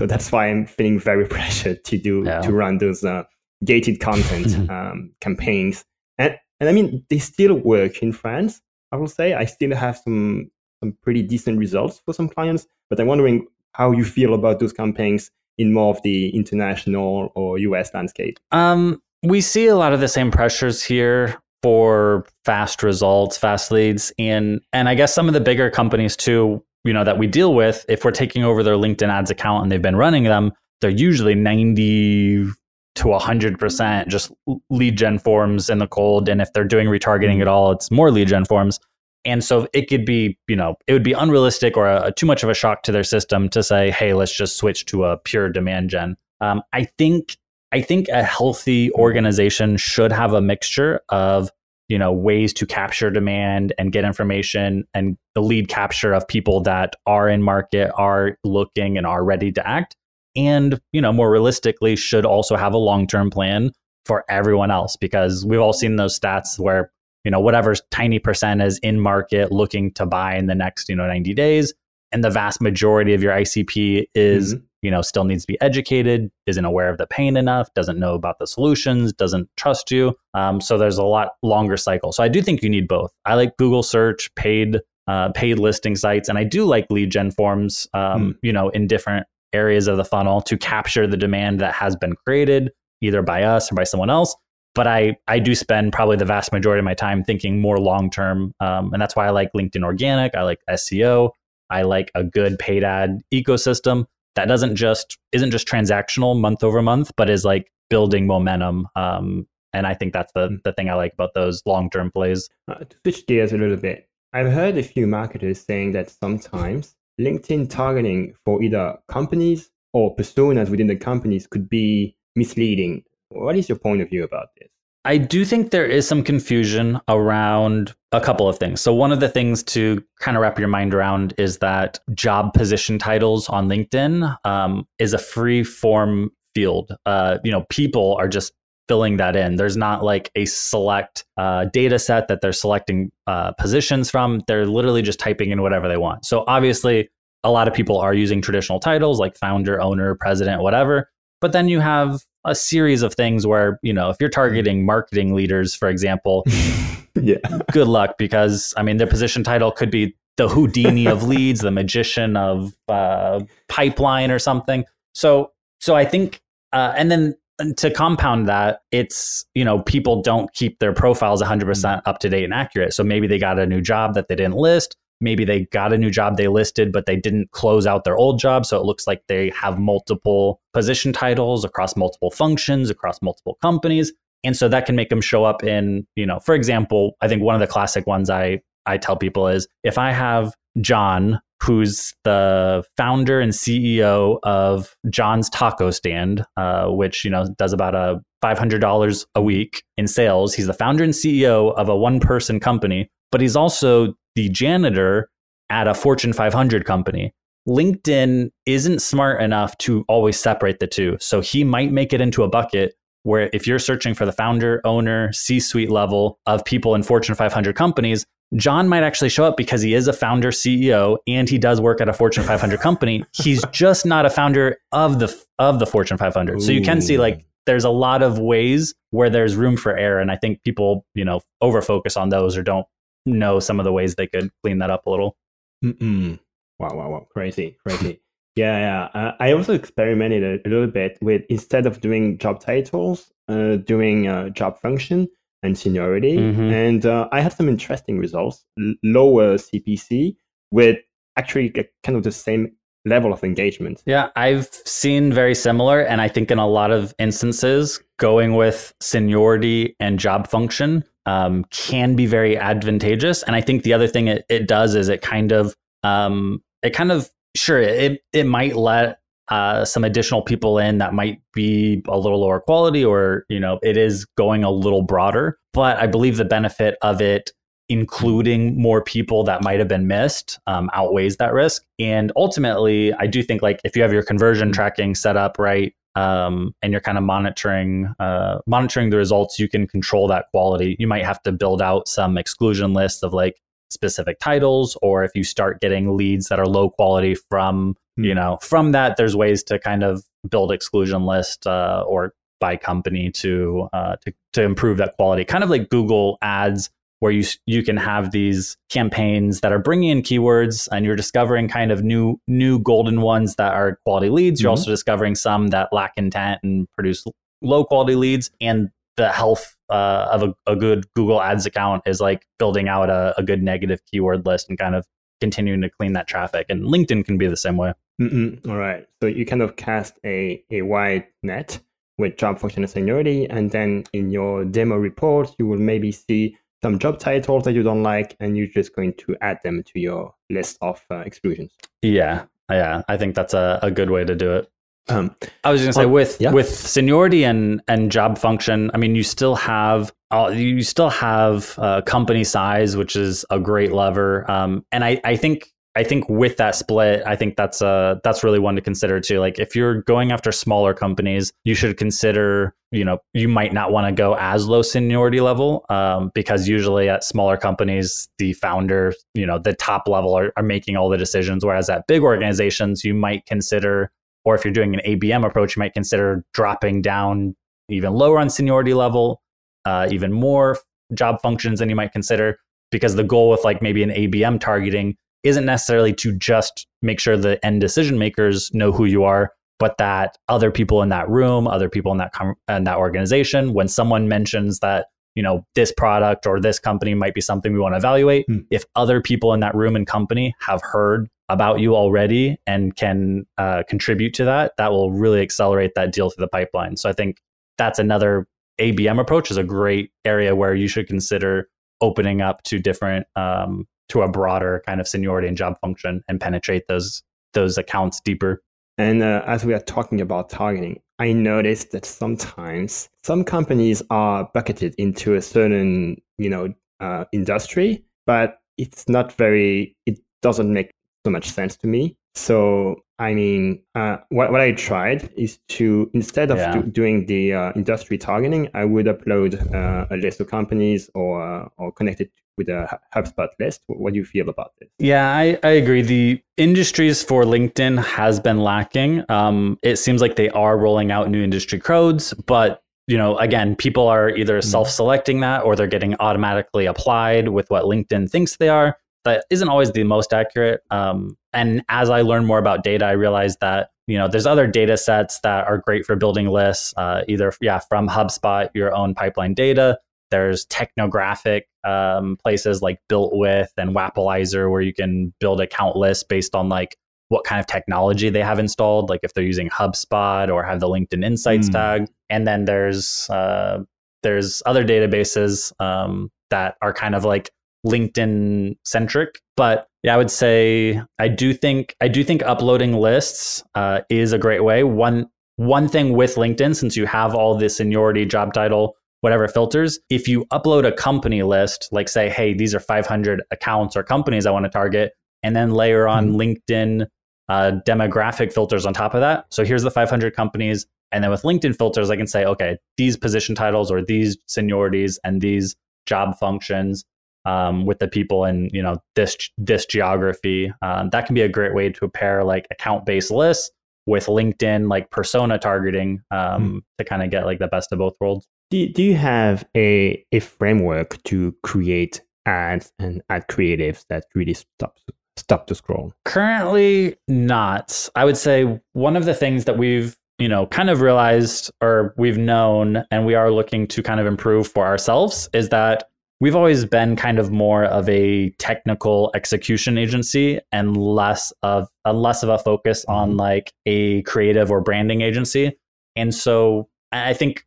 So 0.00 0.06
that's 0.06 0.32
why 0.32 0.48
I'm 0.48 0.66
feeling 0.66 0.98
very 0.98 1.26
pressured 1.28 1.84
to 1.84 1.98
do 1.98 2.24
yeah. 2.24 2.40
to 2.40 2.52
run 2.52 2.78
those 2.78 3.04
uh, 3.04 3.24
gated 3.64 4.00
content 4.00 4.70
um, 4.70 5.12
campaigns. 5.20 5.84
And, 6.18 6.36
and 6.60 6.68
I 6.68 6.72
mean, 6.72 7.04
they 7.08 7.18
still 7.18 7.54
work 7.54 8.02
in 8.02 8.12
France. 8.12 8.60
I 8.92 8.96
will 8.96 9.08
say 9.08 9.34
I 9.34 9.44
still 9.46 9.74
have 9.74 9.98
some 9.98 10.50
some 10.82 10.96
pretty 11.02 11.22
decent 11.22 11.58
results 11.58 12.02
for 12.04 12.12
some 12.12 12.28
clients, 12.28 12.66
but 12.90 12.98
I'm 12.98 13.06
wondering 13.06 13.46
how 13.72 13.92
you 13.92 14.04
feel 14.04 14.34
about 14.34 14.58
those 14.58 14.72
campaigns 14.72 15.30
in 15.56 15.72
more 15.72 15.94
of 15.94 16.02
the 16.02 16.30
international 16.30 17.30
or 17.34 17.58
US 17.58 17.94
landscape. 17.94 18.38
Um, 18.50 19.00
we 19.22 19.40
see 19.40 19.66
a 19.66 19.76
lot 19.76 19.92
of 19.92 20.00
the 20.00 20.08
same 20.08 20.30
pressures 20.30 20.82
here 20.82 21.40
for 21.62 22.26
fast 22.44 22.82
results, 22.82 23.38
fast 23.38 23.70
leads, 23.70 24.12
and 24.18 24.60
and 24.72 24.88
I 24.88 24.94
guess 24.94 25.14
some 25.14 25.28
of 25.28 25.34
the 25.34 25.40
bigger 25.40 25.70
companies 25.70 26.16
too, 26.16 26.62
you 26.84 26.92
know, 26.92 27.04
that 27.04 27.18
we 27.18 27.28
deal 27.28 27.54
with, 27.54 27.84
if 27.88 28.04
we're 28.04 28.10
taking 28.10 28.42
over 28.42 28.62
their 28.62 28.74
LinkedIn 28.74 29.08
ads 29.08 29.30
account 29.30 29.62
and 29.62 29.70
they've 29.70 29.80
been 29.80 29.96
running 29.96 30.24
them, 30.24 30.52
they're 30.80 30.90
usually 30.90 31.36
90 31.36 32.48
to 32.94 33.04
100% 33.04 34.08
just 34.08 34.32
lead 34.70 34.96
gen 34.96 35.18
forms 35.18 35.70
in 35.70 35.78
the 35.78 35.86
cold. 35.86 36.28
And 36.28 36.42
if 36.42 36.52
they're 36.52 36.64
doing 36.64 36.88
retargeting 36.88 37.40
at 37.40 37.48
all, 37.48 37.72
it's 37.72 37.90
more 37.90 38.10
lead 38.10 38.28
gen 38.28 38.44
forms. 38.44 38.78
And 39.24 39.42
so 39.42 39.68
it 39.72 39.88
could 39.88 40.04
be, 40.04 40.38
you 40.48 40.56
know, 40.56 40.74
it 40.86 40.92
would 40.92 41.04
be 41.04 41.12
unrealistic 41.12 41.76
or 41.76 41.88
a, 41.88 42.12
too 42.12 42.26
much 42.26 42.42
of 42.42 42.48
a 42.48 42.54
shock 42.54 42.82
to 42.84 42.92
their 42.92 43.04
system 43.04 43.48
to 43.50 43.62
say, 43.62 43.90
hey, 43.90 44.14
let's 44.14 44.34
just 44.34 44.56
switch 44.56 44.84
to 44.86 45.04
a 45.04 45.16
pure 45.16 45.48
demand 45.48 45.90
gen. 45.90 46.16
Um, 46.40 46.62
I 46.72 46.84
think 46.98 47.36
I 47.70 47.80
think 47.80 48.08
a 48.08 48.22
healthy 48.22 48.92
organization 48.92 49.78
should 49.78 50.12
have 50.12 50.34
a 50.34 50.42
mixture 50.42 51.00
of 51.08 51.50
you 51.88 51.98
know 51.98 52.12
ways 52.12 52.52
to 52.54 52.66
capture 52.66 53.10
demand 53.10 53.72
and 53.78 53.92
get 53.92 54.04
information 54.04 54.84
and 54.94 55.16
the 55.34 55.42
lead 55.42 55.68
capture 55.68 56.12
of 56.12 56.26
people 56.26 56.60
that 56.62 56.96
are 57.06 57.28
in 57.28 57.42
market 57.42 57.90
are 57.96 58.38
looking 58.44 58.98
and 58.98 59.06
are 59.06 59.24
ready 59.24 59.52
to 59.52 59.66
act 59.66 59.96
and 60.36 60.80
you 60.92 61.00
know 61.00 61.12
more 61.12 61.30
realistically 61.30 61.96
should 61.96 62.24
also 62.24 62.56
have 62.56 62.74
a 62.74 62.78
long-term 62.78 63.30
plan 63.30 63.70
for 64.04 64.24
everyone 64.28 64.70
else 64.70 64.96
because 64.96 65.46
we've 65.46 65.60
all 65.60 65.72
seen 65.72 65.96
those 65.96 66.18
stats 66.18 66.58
where 66.58 66.90
you 67.24 67.30
know 67.30 67.40
whatever 67.40 67.74
tiny 67.90 68.18
percent 68.18 68.62
is 68.62 68.78
in 68.78 69.00
market 69.00 69.52
looking 69.52 69.92
to 69.92 70.06
buy 70.06 70.36
in 70.36 70.46
the 70.46 70.54
next 70.54 70.88
you 70.88 70.96
know 70.96 71.06
90 71.06 71.34
days 71.34 71.72
and 72.10 72.22
the 72.22 72.30
vast 72.30 72.60
majority 72.60 73.14
of 73.14 73.22
your 73.22 73.32
ICP 73.32 74.06
is 74.14 74.54
mm-hmm. 74.54 74.64
you 74.82 74.90
know 74.90 75.02
still 75.02 75.24
needs 75.24 75.44
to 75.44 75.52
be 75.52 75.60
educated 75.60 76.30
isn't 76.46 76.64
aware 76.64 76.88
of 76.88 76.98
the 76.98 77.06
pain 77.06 77.36
enough 77.36 77.72
doesn't 77.74 77.98
know 77.98 78.14
about 78.14 78.38
the 78.38 78.46
solutions 78.46 79.12
doesn't 79.12 79.48
trust 79.56 79.90
you 79.90 80.14
um, 80.34 80.60
so 80.60 80.76
there's 80.78 80.98
a 80.98 81.04
lot 81.04 81.32
longer 81.42 81.76
cycle 81.76 82.12
so 82.12 82.22
I 82.22 82.28
do 82.28 82.42
think 82.42 82.62
you 82.62 82.70
need 82.70 82.88
both 82.88 83.12
I 83.24 83.34
like 83.34 83.56
Google 83.56 83.82
search 83.82 84.34
paid 84.34 84.80
uh, 85.08 85.30
paid 85.32 85.58
listing 85.58 85.96
sites 85.96 86.28
and 86.28 86.38
I 86.38 86.44
do 86.44 86.64
like 86.64 86.86
lead 86.90 87.10
gen 87.10 87.30
forms 87.30 87.88
um, 87.94 88.34
mm. 88.34 88.38
you 88.42 88.52
know 88.52 88.68
in 88.70 88.86
different 88.86 89.26
areas 89.52 89.88
of 89.88 89.96
the 89.96 90.04
funnel 90.04 90.40
to 90.42 90.56
capture 90.56 91.06
the 91.06 91.16
demand 91.16 91.60
that 91.60 91.74
has 91.74 91.96
been 91.96 92.14
created 92.26 92.70
either 93.00 93.22
by 93.22 93.42
us 93.42 93.70
or 93.70 93.74
by 93.74 93.84
someone 93.84 94.10
else. 94.10 94.34
But 94.74 94.86
I, 94.86 95.16
I 95.28 95.38
do 95.38 95.54
spend 95.54 95.92
probably 95.92 96.16
the 96.16 96.24
vast 96.24 96.52
majority 96.52 96.78
of 96.78 96.84
my 96.84 96.94
time 96.94 97.22
thinking 97.22 97.60
more 97.60 97.78
long 97.78 98.08
term 98.10 98.54
um, 98.60 98.92
and 98.92 99.02
that's 99.02 99.14
why 99.14 99.26
i 99.26 99.30
like 99.30 99.50
linkedin 99.54 99.84
organic 99.84 100.34
i 100.34 100.42
like 100.42 100.60
seo 100.70 101.30
i 101.68 101.82
like 101.82 102.10
a 102.14 102.24
good 102.24 102.58
paid 102.58 102.82
ad 102.84 103.20
ecosystem 103.32 104.06
that 104.34 104.48
doesn't 104.48 104.76
just 104.76 105.18
isn't 105.32 105.50
just 105.50 105.68
transactional 105.68 106.38
month 106.38 106.64
over 106.64 106.80
month 106.80 107.10
but 107.16 107.28
is 107.28 107.44
like 107.44 107.70
building 107.90 108.26
momentum 108.26 108.88
um, 108.96 109.46
and 109.74 109.86
i 109.86 109.92
think 109.92 110.14
that's 110.14 110.32
the, 110.32 110.58
the 110.64 110.72
thing 110.72 110.88
i 110.88 110.94
like 110.94 111.12
about 111.12 111.34
those 111.34 111.62
long 111.66 111.90
term 111.90 112.10
plays. 112.10 112.48
Uh, 112.68 112.76
to 112.76 112.96
switch 113.04 113.26
gears 113.26 113.52
a 113.52 113.58
little 113.58 113.76
bit 113.76 114.08
i've 114.32 114.50
heard 114.50 114.78
a 114.78 114.82
few 114.82 115.06
marketers 115.06 115.60
saying 115.60 115.92
that 115.92 116.08
sometimes 116.10 116.94
LinkedIn 117.20 117.68
targeting 117.70 118.34
for 118.44 118.62
either 118.62 118.98
companies 119.08 119.70
or 119.92 120.14
personas 120.16 120.70
within 120.70 120.86
the 120.86 120.96
companies 120.96 121.46
could 121.46 121.68
be 121.68 122.16
misleading. 122.36 123.04
What 123.28 123.56
is 123.56 123.68
your 123.68 123.78
point 123.78 124.02
of 124.02 124.08
view 124.08 124.24
about 124.24 124.48
this? 124.58 124.68
I 125.04 125.16
do 125.16 125.44
think 125.44 125.70
there 125.70 125.84
is 125.84 126.06
some 126.06 126.22
confusion 126.22 127.00
around 127.08 127.94
a 128.12 128.20
couple 128.20 128.48
of 128.48 128.58
things. 128.58 128.80
So, 128.80 128.94
one 128.94 129.10
of 129.10 129.18
the 129.18 129.28
things 129.28 129.62
to 129.64 130.02
kind 130.20 130.36
of 130.36 130.42
wrap 130.42 130.58
your 130.58 130.68
mind 130.68 130.94
around 130.94 131.34
is 131.38 131.58
that 131.58 131.98
job 132.14 132.54
position 132.54 132.98
titles 132.98 133.48
on 133.48 133.68
LinkedIn 133.68 134.36
um, 134.44 134.86
is 135.00 135.12
a 135.12 135.18
free 135.18 135.64
form 135.64 136.30
field. 136.54 136.96
Uh, 137.04 137.38
you 137.42 137.50
know, 137.50 137.64
people 137.68 138.14
are 138.20 138.28
just 138.28 138.52
filling 138.92 139.16
that 139.16 139.34
in. 139.34 139.56
There's 139.56 139.74
not 139.74 140.04
like 140.04 140.30
a 140.34 140.44
select 140.44 141.24
uh, 141.38 141.64
data 141.72 141.98
set 141.98 142.28
that 142.28 142.42
they're 142.42 142.52
selecting 142.52 143.10
uh, 143.26 143.52
positions 143.52 144.10
from. 144.10 144.42
They're 144.46 144.66
literally 144.66 145.00
just 145.00 145.18
typing 145.18 145.48
in 145.48 145.62
whatever 145.62 145.88
they 145.88 145.96
want. 145.96 146.26
So 146.26 146.44
obviously, 146.46 147.08
a 147.42 147.50
lot 147.50 147.68
of 147.68 147.72
people 147.72 147.96
are 147.96 148.12
using 148.12 148.42
traditional 148.42 148.80
titles 148.80 149.18
like 149.18 149.34
founder, 149.34 149.80
owner, 149.80 150.14
president, 150.14 150.60
whatever. 150.60 151.08
But 151.40 151.52
then 151.52 151.70
you 151.70 151.80
have 151.80 152.20
a 152.44 152.54
series 152.54 153.00
of 153.00 153.14
things 153.14 153.46
where, 153.46 153.78
you 153.82 153.94
know, 153.94 154.10
if 154.10 154.18
you're 154.20 154.28
targeting 154.28 154.84
marketing 154.84 155.32
leaders, 155.32 155.74
for 155.74 155.88
example, 155.88 156.44
yeah. 157.14 157.38
good 157.72 157.88
luck 157.88 158.16
because, 158.18 158.74
I 158.76 158.82
mean, 158.82 158.98
their 158.98 159.06
position 159.06 159.42
title 159.42 159.72
could 159.72 159.90
be 159.90 160.14
the 160.36 160.50
Houdini 160.50 161.08
of 161.08 161.22
leads, 161.26 161.62
the 161.62 161.70
magician 161.70 162.36
of 162.36 162.74
uh, 162.88 163.40
pipeline 163.70 164.30
or 164.30 164.38
something. 164.38 164.84
So, 165.14 165.52
so 165.80 165.94
I 165.94 166.04
think, 166.04 166.42
uh, 166.74 166.92
and 166.94 167.10
then 167.10 167.36
to 167.78 167.90
compound 167.90 168.48
that, 168.48 168.80
it's, 168.90 169.44
you 169.54 169.64
know, 169.64 169.80
people 169.80 170.22
don't 170.22 170.52
keep 170.54 170.78
their 170.78 170.92
profiles 170.92 171.42
100% 171.42 172.02
up 172.04 172.18
to 172.20 172.28
date 172.28 172.44
and 172.44 172.54
accurate. 172.54 172.94
So 172.94 173.04
maybe 173.04 173.26
they 173.26 173.38
got 173.38 173.58
a 173.58 173.66
new 173.66 173.80
job 173.80 174.14
that 174.14 174.28
they 174.28 174.36
didn't 174.36 174.56
list 174.56 174.96
maybe 175.22 175.44
they 175.44 175.60
got 175.66 175.92
a 175.92 175.98
new 175.98 176.10
job 176.10 176.36
they 176.36 176.48
listed, 176.48 176.92
but 176.92 177.06
they 177.06 177.16
didn't 177.16 177.50
close 177.52 177.86
out 177.86 178.04
their 178.04 178.16
old 178.16 178.38
job. 178.38 178.66
So 178.66 178.76
it 178.78 178.84
looks 178.84 179.06
like 179.06 179.22
they 179.28 179.50
have 179.50 179.78
multiple 179.78 180.60
position 180.74 181.12
titles 181.12 181.64
across 181.64 181.96
multiple 181.96 182.30
functions, 182.30 182.90
across 182.90 183.22
multiple 183.22 183.56
companies. 183.62 184.12
And 184.44 184.56
so 184.56 184.68
that 184.68 184.84
can 184.84 184.96
make 184.96 185.08
them 185.08 185.20
show 185.20 185.44
up 185.44 185.62
in, 185.62 186.06
you 186.16 186.26
know, 186.26 186.40
for 186.40 186.54
example, 186.54 187.16
I 187.20 187.28
think 187.28 187.42
one 187.42 187.54
of 187.54 187.60
the 187.60 187.68
classic 187.68 188.06
ones 188.06 188.28
I, 188.28 188.60
I 188.84 188.98
tell 188.98 189.16
people 189.16 189.46
is 189.46 189.68
if 189.84 189.96
I 189.96 190.10
have 190.10 190.52
John, 190.80 191.40
who's 191.62 192.14
the 192.24 192.82
founder 192.96 193.40
and 193.40 193.52
CEO 193.52 194.38
of 194.42 194.96
John's 195.08 195.48
Taco 195.48 195.90
Stand, 195.90 196.44
uh, 196.56 196.88
which, 196.88 197.24
you 197.24 197.30
know, 197.30 197.46
does 197.56 197.72
about 197.72 197.94
a 197.94 198.20
$500 198.42 199.26
a 199.36 199.42
week 199.42 199.84
in 199.96 200.08
sales. 200.08 200.54
He's 200.54 200.66
the 200.66 200.74
founder 200.74 201.04
and 201.04 201.12
CEO 201.12 201.72
of 201.74 201.88
a 201.88 201.96
one 201.96 202.18
person 202.18 202.58
company, 202.58 203.08
but 203.30 203.40
he's 203.40 203.54
also 203.54 204.14
the 204.34 204.48
janitor 204.48 205.30
at 205.70 205.86
a 205.86 205.94
Fortune 205.94 206.32
500 206.32 206.84
company. 206.84 207.32
LinkedIn 207.68 208.50
isn't 208.66 209.00
smart 209.00 209.40
enough 209.40 209.78
to 209.78 210.04
always 210.08 210.38
separate 210.38 210.80
the 210.80 210.88
two. 210.88 211.16
So 211.20 211.40
he 211.40 211.62
might 211.62 211.92
make 211.92 212.12
it 212.12 212.20
into 212.20 212.42
a 212.42 212.48
bucket 212.48 212.94
where 213.22 213.48
if 213.52 213.68
you're 213.68 213.78
searching 213.78 214.14
for 214.14 214.26
the 214.26 214.32
founder, 214.32 214.80
owner, 214.84 215.32
C 215.32 215.60
suite 215.60 215.90
level 215.90 216.40
of 216.46 216.64
people 216.64 216.96
in 216.96 217.04
Fortune 217.04 217.36
500 217.36 217.76
companies, 217.76 218.26
John 218.56 218.88
might 218.88 219.02
actually 219.02 219.30
show 219.30 219.44
up 219.44 219.56
because 219.56 219.80
he 219.80 219.94
is 219.94 220.08
a 220.08 220.12
founder 220.12 220.50
CEO 220.50 221.18
and 221.26 221.48
he 221.48 221.58
does 221.58 221.80
work 221.80 222.00
at 222.00 222.08
a 222.08 222.12
Fortune 222.12 222.44
500 222.44 222.80
company. 222.80 223.24
He's 223.32 223.64
just 223.72 224.04
not 224.04 224.26
a 224.26 224.30
founder 224.30 224.78
of 224.92 225.18
the 225.18 225.44
of 225.58 225.78
the 225.78 225.86
Fortune 225.86 226.18
500. 226.18 226.56
Ooh. 226.56 226.60
So 226.60 226.72
you 226.72 226.82
can 226.82 227.00
see 227.00 227.18
like 227.18 227.44
there's 227.66 227.84
a 227.84 227.90
lot 227.90 228.22
of 228.22 228.38
ways 228.38 228.94
where 229.10 229.30
there's 229.30 229.56
room 229.56 229.76
for 229.76 229.96
error 229.96 230.20
and 230.20 230.30
I 230.30 230.36
think 230.36 230.62
people, 230.64 231.06
you 231.14 231.24
know, 231.24 231.40
over 231.60 231.80
focus 231.80 232.16
on 232.16 232.28
those 232.28 232.56
or 232.56 232.62
don't 232.62 232.86
know 233.24 233.60
some 233.60 233.78
of 233.78 233.84
the 233.84 233.92
ways 233.92 234.16
they 234.16 234.26
could 234.26 234.50
clean 234.62 234.78
that 234.78 234.90
up 234.90 235.06
a 235.06 235.10
little. 235.10 235.36
Mm-mm. 235.84 236.38
Wow, 236.78 236.90
wow, 236.94 237.10
wow. 237.10 237.26
Crazy, 237.32 237.76
crazy. 237.86 238.20
yeah, 238.56 239.08
yeah. 239.14 239.20
Uh, 239.20 239.36
I 239.38 239.52
also 239.52 239.74
experimented 239.74 240.42
a, 240.42 240.68
a, 240.68 240.68
little 240.68 240.88
bit 240.88 241.18
with 241.22 241.42
instead 241.48 241.86
of 241.86 242.00
doing 242.00 242.38
job 242.38 242.60
titles, 242.60 243.32
uh, 243.48 243.76
doing 243.76 244.26
uh, 244.26 244.48
job 244.50 244.80
function 244.80 245.28
and 245.62 245.78
seniority. 245.78 246.36
Mm-hmm. 246.36 246.72
And 246.72 247.06
uh, 247.06 247.28
I 247.32 247.40
had 247.40 247.52
some 247.52 247.68
interesting 247.68 248.18
results, 248.18 248.64
L- 248.78 248.94
lower 249.02 249.56
CPC 249.56 250.36
with 250.70 250.98
actually 251.36 251.70
kind 252.02 252.16
of 252.16 252.22
the 252.22 252.32
same 252.32 252.72
level 253.04 253.32
of 253.32 253.42
engagement. 253.42 254.02
Yeah, 254.06 254.28
I've 254.36 254.68
seen 254.84 255.32
very 255.32 255.54
similar. 255.54 256.00
And 256.00 256.20
I 256.20 256.28
think 256.28 256.50
in 256.50 256.58
a 256.58 256.68
lot 256.68 256.90
of 256.90 257.14
instances, 257.18 258.00
going 258.18 258.54
with 258.54 258.92
seniority 259.00 259.96
and 259.98 260.18
job 260.18 260.46
function 260.46 261.04
um, 261.26 261.64
can 261.70 262.14
be 262.14 262.26
very 262.26 262.56
advantageous. 262.56 263.42
And 263.42 263.56
I 263.56 263.60
think 263.60 263.82
the 263.82 263.92
other 263.92 264.08
thing 264.08 264.28
it, 264.28 264.44
it 264.48 264.68
does 264.68 264.94
is 264.94 265.08
it 265.08 265.22
kind 265.22 265.52
of 265.52 265.74
um, 266.02 266.62
it 266.82 266.90
kind 266.90 267.12
of 267.12 267.30
sure 267.54 267.80
it 267.80 268.22
it 268.32 268.44
might 268.44 268.76
let 268.76 269.18
uh, 269.48 269.84
some 269.84 270.04
additional 270.04 270.42
people 270.42 270.78
in 270.78 270.98
that 270.98 271.14
might 271.14 271.40
be 271.52 272.02
a 272.08 272.18
little 272.18 272.40
lower 272.40 272.60
quality 272.60 273.04
or 273.04 273.44
you 273.48 273.60
know 273.60 273.78
it 273.82 273.96
is 273.96 274.24
going 274.36 274.64
a 274.64 274.70
little 274.70 275.02
broader. 275.02 275.58
But 275.72 275.98
I 275.98 276.06
believe 276.06 276.36
the 276.36 276.44
benefit 276.44 276.96
of 277.02 277.20
it 277.20 277.52
including 277.88 278.80
more 278.80 279.02
people 279.02 279.44
that 279.44 279.62
might 279.62 279.78
have 279.78 279.88
been 279.88 280.06
missed 280.06 280.58
um, 280.66 280.88
outweighs 280.94 281.36
that 281.36 281.52
risk. 281.52 281.84
And 281.98 282.32
ultimately, 282.36 283.12
I 283.14 283.26
do 283.26 283.42
think 283.42 283.60
like 283.60 283.80
if 283.84 283.94
you 283.94 284.00
have 284.00 284.14
your 284.14 284.22
conversion 284.22 284.68
mm-hmm. 284.68 284.74
tracking 284.74 285.14
set 285.14 285.36
up 285.36 285.58
right, 285.58 285.92
um, 286.14 286.74
and 286.82 286.92
you're 286.92 287.00
kind 287.00 287.18
of 287.18 287.24
monitoring 287.24 288.12
uh, 288.18 288.58
monitoring 288.66 289.10
the 289.10 289.16
results, 289.16 289.58
you 289.58 289.68
can 289.68 289.86
control 289.86 290.28
that 290.28 290.46
quality. 290.50 290.96
You 290.98 291.06
might 291.06 291.24
have 291.24 291.42
to 291.42 291.52
build 291.52 291.82
out 291.82 292.08
some 292.08 292.38
exclusion 292.38 292.92
lists 292.92 293.22
of 293.22 293.32
like 293.32 293.60
specific 293.92 294.38
titles, 294.40 294.96
or 295.02 295.24
if 295.24 295.32
you 295.34 295.44
start 295.44 295.80
getting 295.80 296.16
leads 296.16 296.48
that 296.48 296.58
are 296.58 296.66
low 296.66 296.90
quality 296.90 297.34
from 297.34 297.96
mm. 298.18 298.26
you 298.26 298.34
know 298.34 298.58
from 298.62 298.92
that, 298.92 299.16
there's 299.16 299.36
ways 299.36 299.62
to 299.64 299.78
kind 299.78 300.02
of 300.02 300.24
build 300.48 300.72
exclusion 300.72 301.24
list 301.24 301.66
uh, 301.66 302.04
or 302.06 302.34
by 302.60 302.76
company 302.76 303.30
to 303.30 303.88
uh, 303.92 304.16
to 304.24 304.32
to 304.54 304.62
improve 304.62 304.98
that 304.98 305.14
quality. 305.16 305.44
Kind 305.44 305.64
of 305.64 305.70
like 305.70 305.88
Google 305.90 306.38
Ads 306.42 306.90
where 307.22 307.30
you 307.30 307.44
you 307.66 307.84
can 307.84 307.96
have 307.96 308.32
these 308.32 308.76
campaigns 308.88 309.60
that 309.60 309.70
are 309.70 309.78
bringing 309.78 310.08
in 310.08 310.22
keywords 310.22 310.88
and 310.90 311.06
you're 311.06 311.14
discovering 311.14 311.68
kind 311.68 311.92
of 311.92 312.02
new 312.02 312.36
new 312.48 312.80
golden 312.80 313.20
ones 313.20 313.54
that 313.54 313.72
are 313.74 314.00
quality 314.04 314.28
leads. 314.28 314.60
You're 314.60 314.72
mm-hmm. 314.72 314.78
also 314.80 314.90
discovering 314.90 315.36
some 315.36 315.68
that 315.68 315.92
lack 315.92 316.14
intent 316.16 316.58
and 316.64 316.88
produce 316.94 317.24
low 317.62 317.84
quality 317.84 318.16
leads. 318.16 318.50
And 318.60 318.90
the 319.16 319.30
health 319.30 319.76
uh, 319.90 320.28
of 320.30 320.42
a, 320.42 320.54
a, 320.66 320.76
good 320.76 321.06
Google 321.14 321.42
Ads 321.42 321.66
account 321.66 322.02
is 322.06 322.20
like 322.20 322.46
building 322.58 322.88
out 322.88 323.10
a, 323.10 323.34
a, 323.36 323.42
good 323.42 323.62
negative 323.62 324.00
keyword 324.06 324.46
list 324.46 324.68
and 324.68 324.78
kind 324.78 324.94
of 324.94 325.06
continuing 325.40 325.82
to 325.82 325.90
clean 325.90 326.14
that 326.14 326.26
traffic. 326.26 326.66
And 326.70 326.84
LinkedIn 326.84 327.24
can 327.24 327.36
be 327.36 327.46
the 327.46 327.56
same 327.56 327.76
way. 327.76 327.92
Mm-mm. 328.20 328.66
All 328.66 328.76
right. 328.76 329.06
So 329.20 329.28
you 329.28 329.44
kind 329.44 329.60
of 329.60 329.76
cast 329.76 330.14
a, 330.24 330.64
a 330.70 330.82
wide 330.82 331.26
net 331.42 331.78
with 332.16 332.36
job 332.36 332.58
function 332.58 332.82
and 332.82 332.90
seniority. 332.90 333.48
And 333.50 333.70
then 333.70 334.04
in 334.12 334.30
your 334.30 334.64
demo 334.64 334.96
report, 334.96 335.54
you 335.58 335.66
will 335.66 335.78
maybe 335.78 336.10
see 336.12 336.56
some 336.82 336.98
job 336.98 337.18
titles 337.18 337.64
that 337.64 337.72
you 337.72 337.82
don't 337.82 338.02
like, 338.02 338.36
and 338.40 338.56
you're 338.56 338.66
just 338.66 338.94
going 338.94 339.14
to 339.14 339.36
add 339.40 339.58
them 339.62 339.82
to 339.84 340.00
your 340.00 340.34
list 340.50 340.78
of 340.80 341.00
uh, 341.10 341.18
exclusions. 341.18 341.72
Yeah, 342.02 342.44
yeah, 342.70 343.02
I 343.08 343.16
think 343.16 343.34
that's 343.34 343.54
a, 343.54 343.78
a 343.82 343.90
good 343.90 344.10
way 344.10 344.24
to 344.24 344.34
do 344.34 344.52
it. 344.56 344.71
Um, 345.08 345.34
I 345.64 345.72
was 345.72 345.80
going 345.80 345.88
to 345.88 345.94
say 345.94 346.06
with 346.06 346.40
yeah. 346.40 346.52
with 346.52 346.68
seniority 346.68 347.44
and 347.44 347.82
and 347.88 348.10
job 348.10 348.38
function. 348.38 348.90
I 348.94 348.98
mean, 348.98 349.14
you 349.14 349.22
still 349.22 349.56
have 349.56 350.12
uh, 350.30 350.52
you 350.54 350.82
still 350.82 351.10
have 351.10 351.74
uh, 351.78 352.02
company 352.02 352.44
size, 352.44 352.96
which 352.96 353.16
is 353.16 353.44
a 353.50 353.58
great 353.58 353.92
lever. 353.92 354.48
Um, 354.50 354.84
and 354.92 355.04
I 355.04 355.20
I 355.24 355.36
think 355.36 355.72
I 355.94 356.04
think 356.04 356.28
with 356.28 356.56
that 356.56 356.74
split, 356.74 357.22
I 357.26 357.36
think 357.36 357.56
that's 357.56 357.82
uh 357.82 358.16
that's 358.24 358.42
really 358.42 358.58
one 358.58 358.76
to 358.76 358.80
consider 358.80 359.20
too. 359.20 359.40
Like 359.40 359.58
if 359.58 359.76
you're 359.76 360.02
going 360.02 360.32
after 360.32 360.50
smaller 360.50 360.94
companies, 360.94 361.52
you 361.64 361.74
should 361.74 361.98
consider, 361.98 362.74
you 362.92 363.04
know, 363.04 363.18
you 363.34 363.48
might 363.48 363.74
not 363.74 363.92
want 363.92 364.06
to 364.06 364.12
go 364.12 364.34
as 364.38 364.66
low 364.66 364.80
seniority 364.80 365.40
level 365.40 365.84
um, 365.90 366.30
because 366.34 366.66
usually 366.66 367.10
at 367.10 367.24
smaller 367.24 367.58
companies, 367.58 368.28
the 368.38 368.54
founder, 368.54 369.12
you 369.34 369.44
know, 369.44 369.58
the 369.58 369.74
top 369.74 370.08
level 370.08 370.34
are, 370.34 370.52
are 370.56 370.62
making 370.62 370.96
all 370.96 371.10
the 371.10 371.18
decisions. 371.18 371.62
Whereas 371.62 371.90
at 371.90 372.06
big 372.06 372.22
organizations, 372.22 373.04
you 373.04 373.12
might 373.12 373.44
consider, 373.44 374.10
or 374.44 374.54
if 374.54 374.64
you're 374.64 374.72
doing 374.72 374.94
an 374.94 375.00
ABM 375.06 375.46
approach, 375.46 375.76
you 375.76 375.80
might 375.80 375.94
consider 375.94 376.44
dropping 376.54 377.02
down 377.02 377.54
even 377.88 378.12
lower 378.12 378.38
on 378.38 378.50
seniority 378.50 378.94
level, 378.94 379.42
uh, 379.84 380.08
even 380.10 380.32
more 380.32 380.78
job 381.14 381.40
functions 381.42 381.78
than 381.78 381.88
you 381.88 381.96
might 381.96 382.12
consider 382.12 382.58
because 382.90 383.16
the 383.16 383.24
goal 383.24 383.50
with 383.50 383.64
like 383.64 383.82
maybe 383.82 384.02
an 384.02 384.10
ABM 384.10 384.60
targeting 384.60 385.16
isn't 385.42 385.64
necessarily 385.64 386.12
to 386.14 386.32
just 386.36 386.86
make 387.00 387.18
sure 387.18 387.36
the 387.36 387.64
end 387.64 387.80
decision 387.80 388.18
makers 388.18 388.72
know 388.72 388.92
who 388.92 389.04
you 389.04 389.24
are, 389.24 389.52
but 389.78 389.96
that 389.98 390.36
other 390.48 390.70
people 390.70 391.02
in 391.02 391.08
that 391.08 391.28
room, 391.28 391.66
other 391.66 391.88
people 391.88 392.12
in 392.12 392.18
that 392.18 392.32
com- 392.32 392.54
in 392.68 392.84
that 392.84 392.98
organization, 392.98 393.74
when 393.74 393.88
someone 393.88 394.28
mentions 394.28 394.78
that 394.78 395.06
you 395.34 395.42
know 395.42 395.66
this 395.74 395.92
product 395.92 396.46
or 396.46 396.60
this 396.60 396.78
company 396.78 397.14
might 397.14 397.34
be 397.34 397.40
something 397.40 397.72
we 397.72 397.78
want 397.78 397.94
to 397.94 397.98
evaluate, 397.98 398.46
hmm. 398.46 398.58
if 398.70 398.84
other 398.96 399.20
people 399.20 399.52
in 399.54 399.60
that 399.60 399.74
room 399.74 399.96
and 399.96 400.06
company 400.06 400.54
have 400.60 400.80
heard 400.82 401.28
about 401.48 401.80
you 401.80 401.94
already 401.94 402.56
and 402.66 402.96
can 402.96 403.44
uh, 403.58 403.82
contribute 403.88 404.32
to 404.34 404.44
that, 404.44 404.72
that 404.78 404.90
will 404.90 405.12
really 405.12 405.42
accelerate 405.42 405.92
that 405.94 406.12
deal 406.12 406.30
through 406.30 406.42
the 406.42 406.48
pipeline. 406.48 406.96
So 406.96 407.10
I 407.10 407.12
think 407.12 407.36
that's 407.76 407.98
another 407.98 408.46
ABM 408.80 409.20
approach 409.20 409.50
is 409.50 409.56
a 409.56 409.64
great 409.64 410.10
area 410.24 410.56
where 410.56 410.74
you 410.74 410.88
should 410.88 411.06
consider 411.06 411.68
opening 412.00 412.40
up 412.40 412.62
to 412.64 412.78
different 412.78 413.26
um, 413.36 413.86
to 414.08 414.22
a 414.22 414.28
broader 414.28 414.82
kind 414.86 415.00
of 415.00 415.06
seniority 415.06 415.46
and 415.46 415.56
job 415.56 415.78
function 415.80 416.22
and 416.28 416.40
penetrate 416.40 416.84
those 416.88 417.22
those 417.54 417.76
accounts 417.76 418.20
deeper. 418.20 418.62
And 418.98 419.22
uh, 419.22 419.42
as 419.46 419.64
we 419.64 419.74
are 419.74 419.80
talking 419.80 420.20
about 420.20 420.48
targeting, 420.48 421.00
I 421.22 421.32
noticed 421.32 421.92
that 421.92 422.04
sometimes 422.04 423.08
some 423.22 423.44
companies 423.44 424.02
are 424.10 424.50
bucketed 424.52 424.92
into 424.98 425.34
a 425.34 425.42
certain, 425.42 426.20
you 426.36 426.50
know, 426.50 426.74
uh, 426.98 427.24
industry, 427.32 428.04
but 428.26 428.58
it's 428.76 429.08
not 429.08 429.32
very. 429.32 429.96
It 430.04 430.18
doesn't 430.46 430.72
make 430.72 430.90
so 431.24 431.30
much 431.30 431.48
sense 431.48 431.76
to 431.76 431.86
me. 431.86 432.16
So 432.34 432.96
I 433.22 433.34
mean, 433.34 433.80
uh, 433.94 434.16
what, 434.30 434.50
what 434.50 434.60
I 434.60 434.72
tried 434.72 435.30
is 435.36 435.60
to, 435.76 436.10
instead 436.12 436.50
of 436.50 436.58
Yeah. 436.58 436.72
do, 436.72 436.82
doing 436.82 437.26
the 437.26 437.54
uh, 437.54 437.72
industry 437.76 438.18
targeting, 438.18 438.68
I 438.74 438.84
would 438.84 439.06
upload 439.06 439.52
uh, 439.72 440.06
a 440.10 440.16
list 440.16 440.40
of 440.40 440.48
companies 440.48 441.08
or, 441.14 441.70
or 441.76 441.92
connect 441.92 442.20
it 442.20 442.32
with 442.56 442.68
a 442.68 442.98
HubSpot 443.14 443.48
list. 443.58 443.80
What, 443.86 444.12
do 444.12 444.18
you 444.18 444.24
feel 444.24 444.48
about 444.48 444.72
this? 444.78 444.88
Yeah, 444.98 445.34
I, 445.34 445.58
I 445.62 445.70
agree. 445.70 446.02
The 446.02 446.42
industries 446.56 447.22
for 447.22 447.44
LinkedIn 447.44 448.02
has 448.04 448.40
been 448.40 448.60
lacking. 448.60 449.24
Um, 449.28 449.78
it 449.82 449.96
seems 449.96 450.20
like 450.20 450.36
they 450.36 450.50
are 450.50 450.76
rolling 450.76 451.10
out 451.10 451.30
new 451.30 451.42
industry 451.42 451.78
codes, 451.80 452.34
but 452.46 452.82
you 453.08 453.18
know, 453.18 453.36
again, 453.38 453.74
people 453.74 454.06
are 454.06 454.30
either 454.30 454.58
Mhm. 454.58 454.64
self-selecting 454.64 455.40
that 455.40 455.64
or 455.64 455.74
they're 455.74 455.88
getting 455.88 456.14
automatically 456.20 456.86
applied 456.86 457.48
with 457.48 457.68
what 457.68 457.82
LinkedIn 457.84 458.30
thinks 458.30 458.56
they 458.58 458.68
are. 458.68 458.96
That 459.24 459.44
isn't 459.50 459.68
always 459.68 459.90
the 459.90 460.04
most 460.04 460.32
accurate. 460.32 460.82
Um, 460.90 461.36
and 461.52 461.82
as 461.88 462.10
I 462.10 462.22
learn 462.22 462.44
more 462.44 462.58
about 462.58 462.84
data, 462.84 463.04
I 463.04 463.12
realize 463.12 463.56
that 463.60 463.90
you 464.06 464.18
know 464.18 464.28
there's 464.28 464.46
other 464.46 464.66
data 464.66 464.96
sets 464.96 465.40
that 465.40 465.66
are 465.66 465.78
great 465.78 466.04
for 466.06 466.16
building 466.16 466.48
lists. 466.48 466.92
Uh, 466.96 467.22
either 467.28 467.52
yeah, 467.60 467.78
from 467.80 468.08
HubSpot, 468.08 468.68
your 468.74 468.94
own 468.94 469.14
pipeline 469.14 469.54
data. 469.54 469.98
There's 470.30 470.64
technographic 470.66 471.62
um, 471.84 472.36
places 472.42 472.82
like 472.82 472.98
Built 473.08 473.32
With 473.34 473.72
and 473.76 473.94
Wappalyzer 473.94 474.70
where 474.70 474.80
you 474.80 474.94
can 474.94 475.32
build 475.40 475.60
account 475.60 475.96
lists 475.96 476.24
based 476.24 476.54
on 476.54 476.68
like 476.68 476.96
what 477.28 477.44
kind 477.44 477.58
of 477.58 477.66
technology 477.66 478.28
they 478.28 478.42
have 478.42 478.58
installed, 478.58 479.08
like 479.08 479.20
if 479.22 479.32
they're 479.32 479.42
using 479.42 479.70
HubSpot 479.70 480.52
or 480.52 480.62
have 480.62 480.80
the 480.80 480.88
LinkedIn 480.88 481.24
Insights 481.24 481.68
Hmm. 481.68 481.72
tag. 481.72 482.06
And 482.28 482.46
then 482.46 482.66
there's 482.66 483.28
uh, 483.30 483.84
there's 484.22 484.62
other 484.66 484.84
databases 484.84 485.72
um, 485.80 486.30
that 486.50 486.76
are 486.82 486.92
kind 486.92 487.14
of 487.14 487.24
like 487.24 487.50
LinkedIn 487.86 488.76
centric. 488.84 489.40
But 489.56 489.88
yeah, 490.02 490.14
I 490.14 490.16
would 490.16 490.30
say 490.30 491.00
I 491.18 491.28
do 491.28 491.54
think 491.54 491.96
I 492.00 492.08
do 492.08 492.22
think 492.24 492.42
uploading 492.42 492.94
lists 492.94 493.62
uh, 493.74 494.00
is 494.08 494.32
a 494.32 494.38
great 494.38 494.64
way. 494.64 494.84
One 494.84 495.28
one 495.56 495.88
thing 495.88 496.14
with 496.14 496.36
LinkedIn, 496.36 496.74
since 496.76 496.96
you 496.96 497.06
have 497.06 497.34
all 497.34 497.54
the 497.54 497.68
seniority, 497.68 498.24
job 498.24 498.52
title, 498.52 498.96
whatever 499.22 499.48
filters, 499.48 499.98
if 500.10 500.28
you 500.28 500.44
upload 500.52 500.86
a 500.86 500.92
company 500.92 501.42
list, 501.42 501.88
like 501.90 502.08
say, 502.08 502.28
hey, 502.28 502.52
these 502.52 502.74
are 502.74 502.80
500 502.80 503.42
accounts 503.50 503.96
or 503.96 504.02
companies 504.02 504.46
I 504.46 504.50
want 504.50 504.64
to 504.64 504.70
target, 504.70 505.12
and 505.42 505.56
then 505.56 505.72
layer 505.72 506.06
on 506.06 506.34
LinkedIn 506.34 507.06
uh, 507.48 507.72
demographic 507.86 508.52
filters 508.52 508.86
on 508.86 508.92
top 508.92 509.14
of 509.14 509.20
that. 509.20 509.46
So 509.50 509.64
here's 509.64 509.82
the 509.82 509.90
500 509.90 510.34
companies. 510.34 510.86
And 511.10 511.22
then 511.22 511.30
with 511.30 511.42
LinkedIn 511.42 511.76
filters, 511.76 512.10
I 512.10 512.16
can 512.16 512.26
say, 512.26 512.44
okay, 512.44 512.78
these 512.96 513.16
position 513.16 513.54
titles 513.54 513.90
or 513.90 514.02
these 514.04 514.36
seniorities 514.48 515.18
and 515.24 515.40
these 515.40 515.76
job 516.06 516.38
functions 516.38 517.04
um, 517.44 517.86
with 517.86 517.98
the 517.98 518.08
people 518.08 518.44
in 518.44 518.70
you 518.72 518.82
know 518.82 518.98
this 519.14 519.36
this 519.58 519.86
geography. 519.86 520.72
Um, 520.82 521.10
that 521.10 521.26
can 521.26 521.34
be 521.34 521.42
a 521.42 521.48
great 521.48 521.74
way 521.74 521.90
to 521.90 522.08
pair 522.08 522.44
like 522.44 522.66
account 522.70 523.04
based 523.04 523.30
lists 523.30 523.70
with 524.06 524.26
LinkedIn 524.26 524.88
like 524.88 525.10
persona 525.10 525.58
targeting 525.58 526.22
um, 526.30 526.82
to 526.98 527.04
kind 527.04 527.22
of 527.22 527.30
get 527.30 527.44
like 527.46 527.58
the 527.58 527.68
best 527.68 527.92
of 527.92 527.98
both 527.98 528.14
worlds. 528.20 528.48
Do, 528.72 528.88
do 528.88 529.02
you 529.02 529.16
have 529.16 529.68
a, 529.76 530.24
a 530.32 530.40
framework 530.40 531.22
to 531.24 531.54
create 531.62 532.22
ads 532.46 532.90
and 532.98 533.20
ad 533.28 533.46
creatives 533.48 534.06
that 534.08 534.24
really 534.34 534.54
stop, 534.54 534.96
stop 535.36 535.66
to 535.66 535.74
scroll? 535.74 536.14
Currently, 536.24 537.16
not. 537.28 538.08
I 538.16 538.24
would 538.24 538.38
say 538.38 538.80
one 538.94 539.14
of 539.14 539.26
the 539.26 539.34
things 539.34 539.66
that 539.66 539.76
we've 539.76 540.16
you 540.38 540.48
know 540.48 540.64
kind 540.64 540.88
of 540.88 541.02
realized 541.02 541.70
or 541.82 542.14
we've 542.16 542.38
known 542.38 543.04
and 543.10 543.26
we 543.26 543.34
are 543.34 543.50
looking 543.50 543.86
to 543.88 544.02
kind 544.02 544.18
of 544.20 544.26
improve 544.26 544.66
for 544.66 544.86
ourselves 544.86 545.50
is 545.52 545.68
that 545.68 546.08
we've 546.40 546.56
always 546.56 546.86
been 546.86 547.14
kind 547.14 547.38
of 547.38 547.50
more 547.50 547.84
of 547.84 548.08
a 548.08 548.48
technical 548.52 549.30
execution 549.34 549.98
agency 549.98 550.58
and 550.72 550.96
less 550.96 551.52
of 551.62 551.88
a 552.06 552.14
less 552.14 552.42
of 552.42 552.48
a 552.48 552.58
focus 552.58 553.04
on 553.04 553.28
mm-hmm. 553.28 553.40
like 553.40 553.74
a 553.84 554.22
creative 554.22 554.70
or 554.70 554.80
branding 554.80 555.20
agency 555.20 555.76
and 556.16 556.34
so 556.34 556.88
i 557.12 557.34
think 557.34 557.66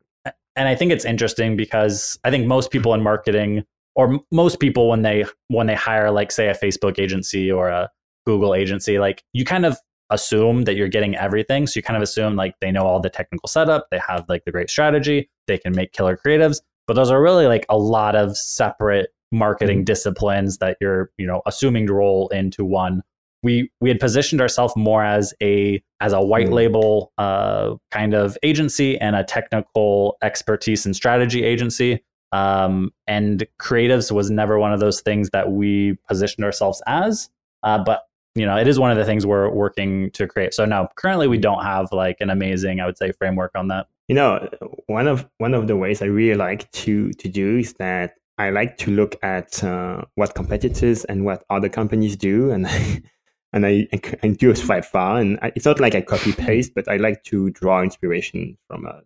and 0.56 0.68
i 0.68 0.76
think 0.76 0.92
it's 0.92 1.06
interesting 1.06 1.56
because 1.56 2.20
i 2.24 2.30
think 2.30 2.46
most 2.46 2.72
people 2.72 2.94
in 2.94 3.02
marketing 3.02 3.64
or 3.96 4.20
most 4.32 4.60
people 4.60 4.90
when 4.90 5.02
they 5.02 5.26
when 5.48 5.68
they 5.68 5.76
hire 5.76 6.12
like 6.12 6.32
say 6.32 6.50
a 6.50 6.56
facebook 6.56 7.00
agency 7.00 7.52
or 7.52 7.70
a 7.70 7.90
google 8.26 8.56
agency 8.56 9.00
like 9.00 9.24
you 9.34 9.46
kind 9.46 9.66
of 9.66 9.78
assume 10.10 10.64
that 10.64 10.76
you're 10.76 10.88
getting 10.88 11.16
everything. 11.16 11.68
So 11.68 11.78
you 11.78 11.84
kind 11.84 11.98
of 11.98 12.04
assume 12.04 12.36
like 12.36 12.56
they 12.62 12.72
know 12.72 12.86
all 12.86 13.00
the 13.00 13.10
technical 13.10 13.48
setup 13.48 13.88
they 13.92 14.00
have 14.08 14.26
like 14.30 14.46
the 14.46 14.52
great 14.52 14.70
strategy 14.70 15.30
they 15.48 15.58
can 15.58 15.74
make 15.76 15.94
killer 15.94 16.18
creatives. 16.18 16.62
But 16.88 16.94
those 16.94 17.10
are 17.10 17.22
really 17.22 17.48
like 17.48 17.66
a 17.70 17.78
lot 17.78 18.16
of 18.16 18.38
separate 18.38 19.10
marketing 19.32 19.80
mm-hmm. 19.80 19.86
disciplines 19.86 20.60
that 20.60 20.78
you're 20.80 21.12
you 21.18 21.26
know 21.26 21.42
assuming 21.46 21.88
to 21.88 21.94
roll 21.94 22.28
into 22.30 22.64
one 22.64 23.02
we 23.46 23.70
we 23.80 23.90
had 23.90 24.00
positioned 24.00 24.42
ourselves 24.42 24.74
more 24.76 25.04
as 25.06 25.34
a 25.42 25.82
as 26.02 26.12
a 26.14 26.22
white 26.32 26.48
Mm. 26.48 26.54
label 26.54 27.14
uh, 27.18 27.76
kind 27.92 28.14
of 28.14 28.38
agency 28.44 28.98
and 29.00 29.16
a 29.16 29.24
technical 29.24 30.18
expertise 30.24 30.86
and 30.86 30.96
strategy 30.96 31.44
agency. 31.44 32.04
Um, 32.32 32.92
and 33.08 33.46
creatives 33.62 34.12
was 34.12 34.30
never 34.30 34.60
one 34.60 34.74
of 34.74 34.80
those 34.82 35.00
things 35.00 35.30
that 35.32 35.52
we 35.52 35.98
positioned 36.10 36.44
ourselves 36.44 36.82
as. 36.88 37.30
Uh, 37.64 37.80
but 37.84 38.00
you 38.34 38.46
know 38.48 38.58
it 38.58 38.68
is 38.68 38.78
one 38.80 38.92
of 38.92 38.98
the 38.98 39.06
things 39.06 39.26
we're 39.26 39.50
working 39.50 40.12
to 40.18 40.28
create. 40.28 40.54
So 40.54 40.66
no 40.66 40.88
currently 40.96 41.28
we 41.28 41.38
don't 41.38 41.64
have 41.64 41.86
like 41.92 42.18
an 42.20 42.30
amazing 42.30 42.80
i 42.82 42.86
would 42.88 42.98
say 42.98 43.12
framework 43.12 43.52
on 43.56 43.68
that. 43.70 43.86
You 44.08 44.16
know, 44.16 44.50
one 44.88 45.08
of 45.08 45.28
one 45.38 45.54
of 45.54 45.68
the 45.68 45.78
ways 45.84 46.02
I 46.02 46.06
really 46.20 46.38
like 46.48 46.70
to 46.84 47.12
to 47.22 47.28
do 47.30 47.48
is 47.60 47.74
that 47.80 48.16
I 48.38 48.50
like 48.50 48.78
to 48.84 48.92
look 48.92 49.16
at 49.24 49.64
uh, 49.64 50.02
what 50.16 50.36
competitors 50.36 51.06
and 51.06 51.24
what 51.26 51.40
other 51.50 51.70
companies 51.70 52.16
do, 52.18 52.52
and 52.52 52.68
and 53.56 53.66
I, 53.66 53.88
I 54.22 54.28
do 54.28 54.52
a 54.52 54.56
swipe 54.56 54.86
file, 54.86 55.16
and 55.18 55.40
I, 55.42 55.52
it's 55.56 55.66
not 55.66 55.80
like 55.80 55.96
I 55.96 56.02
copy 56.02 56.34
paste, 56.34 56.74
but 56.76 56.88
I 56.88 56.98
like 56.98 57.24
to 57.26 57.50
draw 57.50 57.82
inspiration 57.82 58.58
from 58.68 58.86
uh, 58.86 59.00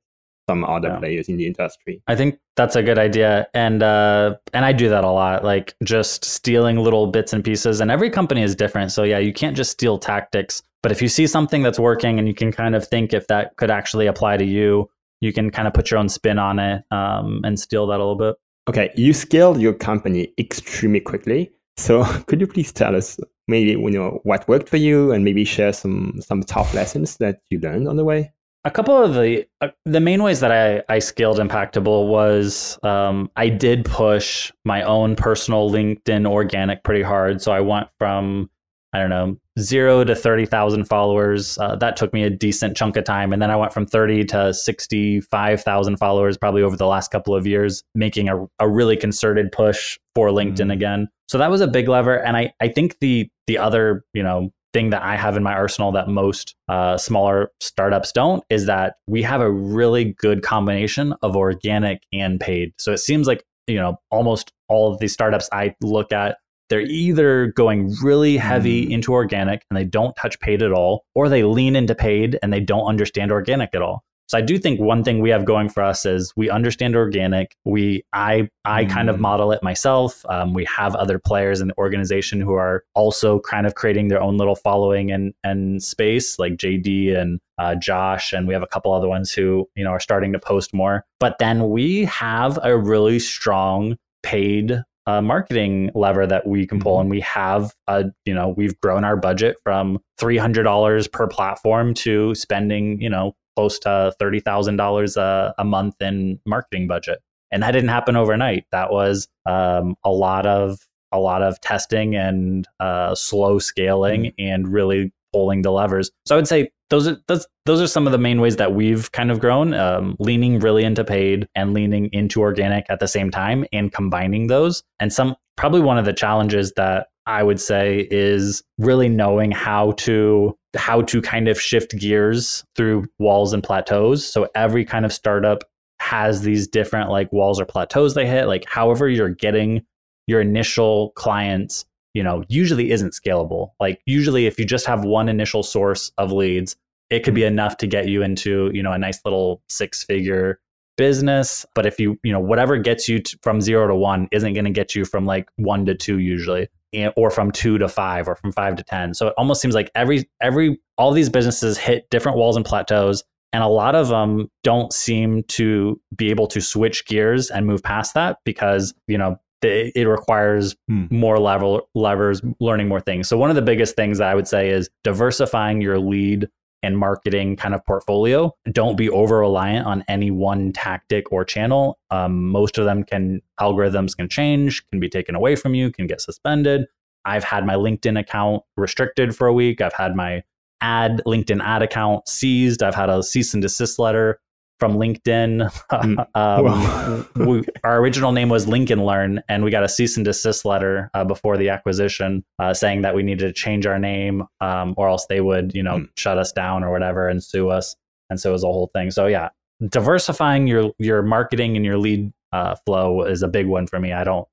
some 0.49 0.65
other 0.65 0.89
Yeah. 0.89 0.97
players 0.97 1.29
in 1.29 1.37
the 1.37 1.45
industry. 1.45 2.01
I 2.07 2.15
think 2.15 2.39
that's 2.57 2.75
a 2.75 2.83
good 2.83 2.97
idea, 2.99 3.47
and 3.53 3.81
uh, 3.83 4.35
and 4.53 4.65
I 4.65 4.73
do 4.73 4.89
that 4.89 5.03
a 5.03 5.11
lot, 5.11 5.45
like 5.45 5.75
just 5.83 6.25
stealing 6.25 6.77
little 6.77 7.07
bits 7.07 7.31
and 7.31 7.43
pieces. 7.43 7.79
And 7.79 7.89
every 7.91 8.09
company 8.09 8.41
is 8.43 8.55
different, 8.55 8.91
so 8.91 9.03
yeah, 9.03 9.19
you 9.19 9.31
can't 9.31 9.55
just 9.55 9.71
steal 9.71 9.97
tactics. 9.97 10.61
But 10.81 10.91
if 10.91 11.01
you 11.01 11.07
see 11.09 11.27
something 11.27 11.61
that's 11.63 11.79
working, 11.79 12.19
and 12.19 12.27
you 12.27 12.33
can 12.33 12.51
kind 12.51 12.75
of 12.75 12.87
think 12.87 13.13
if 13.13 13.27
that 13.27 13.55
could 13.57 13.69
actually 13.71 14.07
apply 14.07 14.37
to 14.37 14.45
you, 14.45 14.89
you 15.21 15.31
can 15.33 15.51
kind 15.51 15.67
of 15.67 15.73
put 15.73 15.91
your 15.91 15.99
own 15.99 16.09
spin 16.09 16.39
on 16.39 16.57
it 16.59 16.83
um, 16.91 17.41
and 17.43 17.59
steal 17.59 17.85
that 17.87 17.97
a 17.99 18.03
little 18.03 18.15
bit. 18.15 18.35
Okay, 18.69 18.89
you 18.95 19.13
scaled 19.13 19.59
your 19.59 19.73
company 19.73 20.33
extremely 20.37 20.99
quickly. 20.99 21.51
So 21.77 22.03
could 22.27 22.39
you 22.41 22.47
please 22.47 22.71
tell 22.71 22.95
us 22.95 23.19
maybe 23.49 23.71
you 23.71 23.91
know 23.91 24.19
what 24.23 24.47
worked 24.47 24.69
for 24.69 24.77
you, 24.77 25.11
and 25.11 25.25
maybe 25.25 25.43
share 25.43 25.73
some 25.73 26.19
some 26.21 26.43
tough 26.43 26.73
lessons 26.73 27.17
that 27.17 27.41
you 27.49 27.59
learned 27.59 27.87
on 27.87 27.97
the 27.97 28.05
way? 28.05 28.31
A 28.65 28.71
couple 28.71 29.01
of 29.01 29.13
the 29.13 29.45
uh, 29.61 29.69
the 29.85 29.99
main 29.99 30.21
ways 30.21 30.41
that 30.41 30.51
I, 30.51 30.83
I 30.93 30.99
scaled 30.99 31.39
Impactable 31.39 32.09
was 32.09 32.77
um, 32.83 33.31
I 33.35 33.49
did 33.49 33.85
push 33.85 34.51
my 34.65 34.83
own 34.83 35.15
personal 35.15 35.71
LinkedIn 35.71 36.27
organic 36.27 36.83
pretty 36.83 37.01
hard. 37.01 37.41
So 37.41 37.51
I 37.51 37.61
went 37.61 37.87
from 37.97 38.49
I 38.93 38.99
don't 38.99 39.09
know 39.09 39.37
zero 39.59 40.03
to 40.03 40.15
thirty 40.15 40.45
thousand 40.45 40.85
followers. 40.85 41.57
Uh, 41.57 41.75
that 41.75 41.95
took 41.97 42.13
me 42.13 42.23
a 42.23 42.29
decent 42.29 42.75
chunk 42.77 42.95
of 42.97 43.03
time, 43.03 43.33
and 43.33 43.41
then 43.41 43.51
I 43.51 43.55
went 43.55 43.73
from 43.73 43.85
thirty 43.85 44.23
to 44.25 44.53
sixty 44.53 45.21
five 45.21 45.61
thousand 45.61 45.97
followers 45.97 46.37
probably 46.37 46.61
over 46.63 46.75
the 46.75 46.87
last 46.87 47.11
couple 47.11 47.35
of 47.35 47.45
years, 47.45 47.83
making 47.93 48.29
a, 48.29 48.45
a 48.59 48.67
really 48.67 48.97
concerted 48.97 49.51
push 49.51 49.97
for 50.15 50.29
LinkedIn 50.29 50.67
Mhm. 50.67 50.73
again. 50.73 51.07
So 51.27 51.37
that 51.37 51.51
was 51.51 51.61
a 51.61 51.67
big 51.67 51.87
lever, 51.87 52.15
and 52.23 52.35
I 52.35 52.51
I 52.59 52.69
think 52.69 52.97
the 52.99 53.29
the 53.47 53.57
other 53.57 54.03
you 54.13 54.23
know 54.23 54.49
thing 54.73 54.91
that 54.91 55.01
I 55.01 55.15
have 55.15 55.35
in 55.35 55.41
my 55.43 55.53
arsenal 55.53 55.91
that 55.93 56.07
most 56.07 56.55
uh, 56.67 56.95
smaller 56.95 57.51
startups 57.59 58.11
don't 58.11 58.43
is 58.51 58.67
that 58.67 58.95
we 59.07 59.23
have 59.23 59.41
a 59.41 59.49
really 59.51 60.13
good 60.19 60.43
combination 60.43 61.13
of 61.23 61.35
organic 61.35 62.03
and 62.13 62.39
paid. 62.39 62.73
So 62.77 62.91
it 62.91 62.99
seems 62.99 63.27
like 63.27 63.43
you 63.67 63.77
know 63.77 63.97
almost 64.11 64.51
all 64.67 64.91
of 64.91 64.99
these 64.99 65.13
startups 65.13 65.49
I 65.51 65.75
look 65.81 66.11
at 66.11 66.37
they're 66.69 66.81
either 66.81 67.47
going 67.47 67.93
really 68.03 68.37
heavy 68.37 68.85
Mm. 68.87 68.91
into 68.91 69.13
organic 69.13 69.63
and 69.69 69.77
they 69.77 69.83
don't 69.85 70.15
touch 70.15 70.39
paid 70.39 70.61
at 70.61 70.71
all, 70.71 71.03
or 71.15 71.27
they 71.29 71.43
lean 71.43 71.75
into 71.75 71.95
paid 71.95 72.37
and 72.43 72.53
they 72.53 72.59
don't 72.59 72.85
understand 72.87 73.31
organic 73.31 73.73
at 73.75 73.81
all. 73.81 74.03
So 74.27 74.37
I 74.37 74.41
do 74.41 74.59
think 74.59 74.79
one 74.79 75.03
thing 75.03 75.21
we 75.21 75.31
have 75.31 75.43
going 75.43 75.69
for 75.69 75.81
us 75.81 76.05
is 76.05 76.31
we 76.37 76.51
understand 76.51 76.95
organic. 76.95 77.55
We 77.65 78.03
I 78.13 78.47
I 78.63 78.85
kind 78.85 79.09
of 79.09 79.15
Mm. 79.15 79.21
model 79.21 79.51
it 79.51 79.63
myself. 79.63 80.23
Um, 80.29 80.53
we 80.53 80.65
have 80.65 80.93
other 80.93 81.17
players 81.17 81.61
in 81.61 81.69
the 81.69 81.77
organization 81.79 82.39
who 82.39 82.53
are 82.53 82.83
also 82.93 83.39
kind 83.39 83.65
of 83.65 83.73
creating 83.73 84.09
their 84.09 84.21
own 84.21 84.37
little 84.37 84.55
following 84.55 85.09
and 85.11 85.33
and 85.43 85.81
space, 85.81 86.37
like 86.37 86.57
JD 86.57 87.11
and 87.19 87.39
uh, 87.57 87.73
Josh, 87.73 88.31
and 88.31 88.47
we 88.47 88.53
have 88.53 88.61
a 88.61 88.67
couple 88.67 88.93
other 88.93 89.07
ones 89.07 89.31
who 89.33 89.67
you 89.75 89.83
know 89.83 89.89
are 89.89 89.99
starting 89.99 90.31
to 90.33 90.39
post 90.39 90.75
more. 90.75 91.05
But 91.19 91.39
then 91.39 91.71
we 91.71 92.05
have 92.05 92.59
a 92.61 92.77
really 92.77 93.17
strong 93.17 93.97
paid 94.21 94.83
uh, 95.07 95.21
marketing 95.21 95.89
lever 95.95 96.27
that 96.27 96.45
we 96.45 96.67
can 96.67 96.79
pull, 96.79 96.97
Mhm. 96.97 97.01
and 97.01 97.09
we 97.09 97.19
have 97.21 97.73
a 97.87 98.05
you 98.25 98.33
know 98.33 98.49
we've 98.49 98.79
grown 98.81 99.03
our 99.03 99.15
budget 99.17 99.57
from 99.63 99.99
three 100.19 100.37
hundred 100.37 100.63
dollars 100.63 101.07
per 101.07 101.27
platform 101.27 101.93
to 101.95 102.35
spending 102.35 103.01
you 103.01 103.09
know 103.09 103.35
close 103.55 103.79
to 103.79 104.13
thirty 104.19 104.39
thousand 104.39 104.77
dollars 104.77 105.17
a 105.17 105.53
month 105.63 105.95
in 106.01 106.39
marketing 106.45 106.87
budget, 106.87 107.19
and 107.51 107.63
that 107.63 107.71
didn't 107.71 107.89
happen 107.89 108.15
overnight. 108.15 108.65
That 108.71 108.91
was 108.91 109.27
um, 109.45 109.95
a 110.03 110.11
lot 110.11 110.45
of 110.45 110.79
a 111.11 111.19
lot 111.19 111.41
of 111.41 111.59
testing 111.61 112.15
and 112.15 112.67
uh, 112.79 113.15
slow 113.15 113.57
scaling, 113.57 114.31
and 114.37 114.71
really 114.71 115.11
pulling 115.33 115.61
the 115.61 115.71
levers. 115.71 116.11
So 116.25 116.35
I 116.35 116.37
would 116.37 116.47
say 116.47 116.71
those 116.89 117.07
are 117.07 117.17
those, 117.27 117.47
those 117.65 117.81
are 117.81 117.87
some 117.87 118.07
of 118.07 118.11
the 118.11 118.17
main 118.17 118.41
ways 118.41 118.55
that 118.57 118.73
we've 118.73 119.11
kind 119.11 119.31
of 119.31 119.39
grown, 119.39 119.73
um, 119.73 120.15
leaning 120.19 120.59
really 120.59 120.83
into 120.83 121.03
paid 121.03 121.47
and 121.55 121.73
leaning 121.73 122.09
into 122.11 122.41
organic 122.41 122.85
at 122.89 122.99
the 122.99 123.07
same 123.07 123.29
time 123.31 123.65
and 123.71 123.91
combining 123.91 124.47
those. 124.47 124.83
And 124.99 125.13
some 125.13 125.35
probably 125.55 125.81
one 125.81 125.97
of 125.97 126.05
the 126.05 126.13
challenges 126.13 126.73
that 126.77 127.07
I 127.25 127.43
would 127.43 127.59
say 127.59 128.07
is 128.09 128.63
really 128.79 129.07
knowing 129.07 129.51
how 129.51 129.91
to 129.91 130.57
how 130.75 131.01
to 131.03 131.21
kind 131.21 131.47
of 131.47 131.59
shift 131.59 131.97
gears 131.97 132.63
through 132.75 133.05
walls 133.19 133.53
and 133.53 133.63
plateaus. 133.63 134.25
So 134.25 134.47
every 134.55 134.85
kind 134.85 135.05
of 135.05 135.13
startup 135.13 135.63
has 135.99 136.41
these 136.41 136.67
different 136.67 137.09
like 137.09 137.31
walls 137.31 137.59
or 137.59 137.65
plateaus 137.65 138.13
they 138.13 138.25
hit. 138.25 138.45
Like 138.45 138.65
however 138.67 139.09
you're 139.09 139.29
getting 139.29 139.85
your 140.27 140.41
initial 140.41 141.11
clients, 141.11 141.85
you 142.19 142.23
know, 142.23 142.43
usually 142.49 142.91
isn't 142.91 143.13
scalable. 143.13 143.69
Like 143.79 144.01
usually 144.05 144.45
if 144.45 144.59
you 144.59 144.65
just 144.65 144.85
have 144.85 145.05
one 145.05 145.29
initial 145.29 145.63
source 145.63 146.11
of 146.17 146.33
leads, 146.33 146.75
it 147.09 147.23
could 147.23 147.33
be 147.33 147.43
mm-hmm. 147.43 147.53
enough 147.53 147.77
to 147.77 147.87
get 147.87 148.09
you 148.09 148.23
into, 148.23 148.69
you 148.73 148.83
know, 148.83 148.91
a 148.91 148.97
nice 148.97 149.21
little 149.23 149.61
six 149.69 150.03
figure 150.03 150.59
business. 150.97 151.65
But 151.73 151.85
if 151.85 151.97
you, 151.97 152.19
you 152.21 152.33
know, 152.33 152.41
whatever 152.41 152.75
gets 152.75 153.07
you 153.07 153.19
t- 153.19 153.37
from 153.41 153.61
zero 153.61 153.87
to 153.87 153.95
one 153.95 154.27
isn't 154.33 154.51
going 154.51 154.65
to 154.65 154.71
get 154.71 154.95
you 154.95 155.05
from 155.05 155.25
like 155.25 155.47
one 155.55 155.85
to 155.85 155.95
two 155.95 156.19
usually 156.19 156.67
or 157.15 157.31
from 157.31 157.53
two 157.53 157.77
to 157.77 157.87
five 157.87 158.27
or 158.27 158.35
from 158.35 158.51
five 158.51 158.75
to 158.75 158.83
10. 158.83 159.13
So 159.13 159.27
it 159.27 159.33
almost 159.37 159.61
seems 159.61 159.73
like 159.73 159.89
every, 159.95 160.29
every, 160.41 160.77
all 160.97 161.13
these 161.13 161.29
businesses 161.29 161.77
hit 161.77 162.09
different 162.09 162.37
walls 162.37 162.57
and 162.57 162.65
plateaus. 162.65 163.23
And 163.53 163.63
a 163.63 163.67
lot 163.67 163.95
of 163.95 164.09
them 164.09 164.51
don't 164.65 164.91
seem 164.91 165.43
to 165.43 166.01
be 166.17 166.31
able 166.31 166.47
to 166.47 166.59
switch 166.59 167.05
gears 167.05 167.49
and 167.49 167.65
move 167.65 167.81
past 167.81 168.13
that 168.15 168.39
because, 168.43 168.93
you 169.07 169.17
know, 169.17 169.39
it 169.61 170.07
requires 170.07 170.75
hmm. 170.87 171.05
more 171.09 171.39
level 171.39 171.89
levers, 171.95 172.41
learning 172.59 172.87
more 172.87 173.01
things. 173.01 173.27
So 173.27 173.37
one 173.37 173.49
of 173.49 173.55
the 173.55 173.61
biggest 173.61 173.95
things 173.95 174.19
that 174.19 174.29
I 174.29 174.35
would 174.35 174.47
say 174.47 174.69
is 174.69 174.89
diversifying 175.03 175.81
your 175.81 175.99
lead 175.99 176.47
and 176.81 176.97
marketing 176.97 177.57
kind 177.57 177.75
of 177.75 177.85
portfolio. 177.85 178.53
Don't 178.71 178.95
be 178.95 179.09
over 179.09 179.39
reliant 179.39 179.85
on 179.85 180.03
any 180.07 180.31
one 180.31 180.71
tactic 180.71 181.31
or 181.31 181.43
channel. 181.43 181.99
Um, 182.09 182.47
most 182.47 182.77
of 182.77 182.85
them 182.85 183.03
can 183.03 183.41
algorithms 183.59 184.15
can 184.15 184.29
change, 184.29 184.87
can 184.89 184.99
be 184.99 185.09
taken 185.09 185.35
away 185.35 185.55
from 185.55 185.73
you, 185.75 185.91
can 185.91 186.07
get 186.07 186.21
suspended. 186.21 186.85
I've 187.25 187.43
had 187.43 187.65
my 187.65 187.75
LinkedIn 187.75 188.17
account 188.17 188.63
restricted 188.77 189.35
for 189.35 189.47
a 189.47 189.53
week. 189.53 189.81
I've 189.81 189.93
had 189.93 190.15
my 190.15 190.43
ad 190.81 191.21
LinkedIn 191.27 191.61
ad 191.61 191.81
account 191.81 192.27
seized. 192.29 192.81
I've 192.81 192.95
had 192.95 193.09
a 193.09 193.21
cease 193.21 193.53
and 193.53 193.61
desist 193.61 193.99
letter 193.99 194.39
from 194.79 194.95
LinkedIn. 194.95 195.69
Mm. 195.99 196.25
um, 196.35 197.27
we, 197.47 197.63
our 197.83 197.99
original 197.99 198.31
name 198.31 198.47
was 198.47 198.67
Lincoln 198.67 199.03
Learn, 199.03 199.41
and 199.49 199.63
we 199.63 199.71
got 199.71 199.83
a 199.83 199.89
cease 199.89 200.15
and 200.15 200.25
desist 200.25 200.63
letter 200.63 201.09
uh, 201.13 201.25
before 201.25 201.57
the 201.57 201.69
acquisition 201.69 202.43
uh, 202.59 202.73
saying 202.73 203.01
that 203.01 203.15
we 203.15 203.23
needed 203.23 203.47
to 203.47 203.53
change 203.53 203.85
our 203.85 203.99
name, 203.99 204.43
um, 204.61 204.93
or 204.97 205.09
else 205.09 205.25
they 205.27 205.41
would, 205.41 205.73
you 205.75 205.83
know, 205.83 205.97
mm. 205.97 206.09
shut 206.15 206.37
us 206.37 206.51
down 206.51 206.83
or 206.83 206.91
whatever 206.91 207.27
and 207.27 207.43
sue 207.43 207.69
us. 207.69 207.95
And 208.29 208.39
so 208.39 208.49
it 208.49 208.53
was 208.53 208.63
a 208.63 208.67
whole 208.67 208.89
thing. 208.93 209.11
So 209.11 209.25
yeah, 209.25 209.49
diversifying 209.87 210.67
your 210.67 210.91
your 210.99 211.21
marketing 211.21 211.75
and 211.75 211.85
your 211.85 211.97
lead 211.97 212.31
uh, 212.53 212.75
flow 212.85 213.23
is 213.23 213.41
a 213.41 213.47
big 213.47 213.67
one 213.67 213.87
for 213.87 213.99
me. 213.99 214.13
I 214.13 214.23
don't 214.23 214.47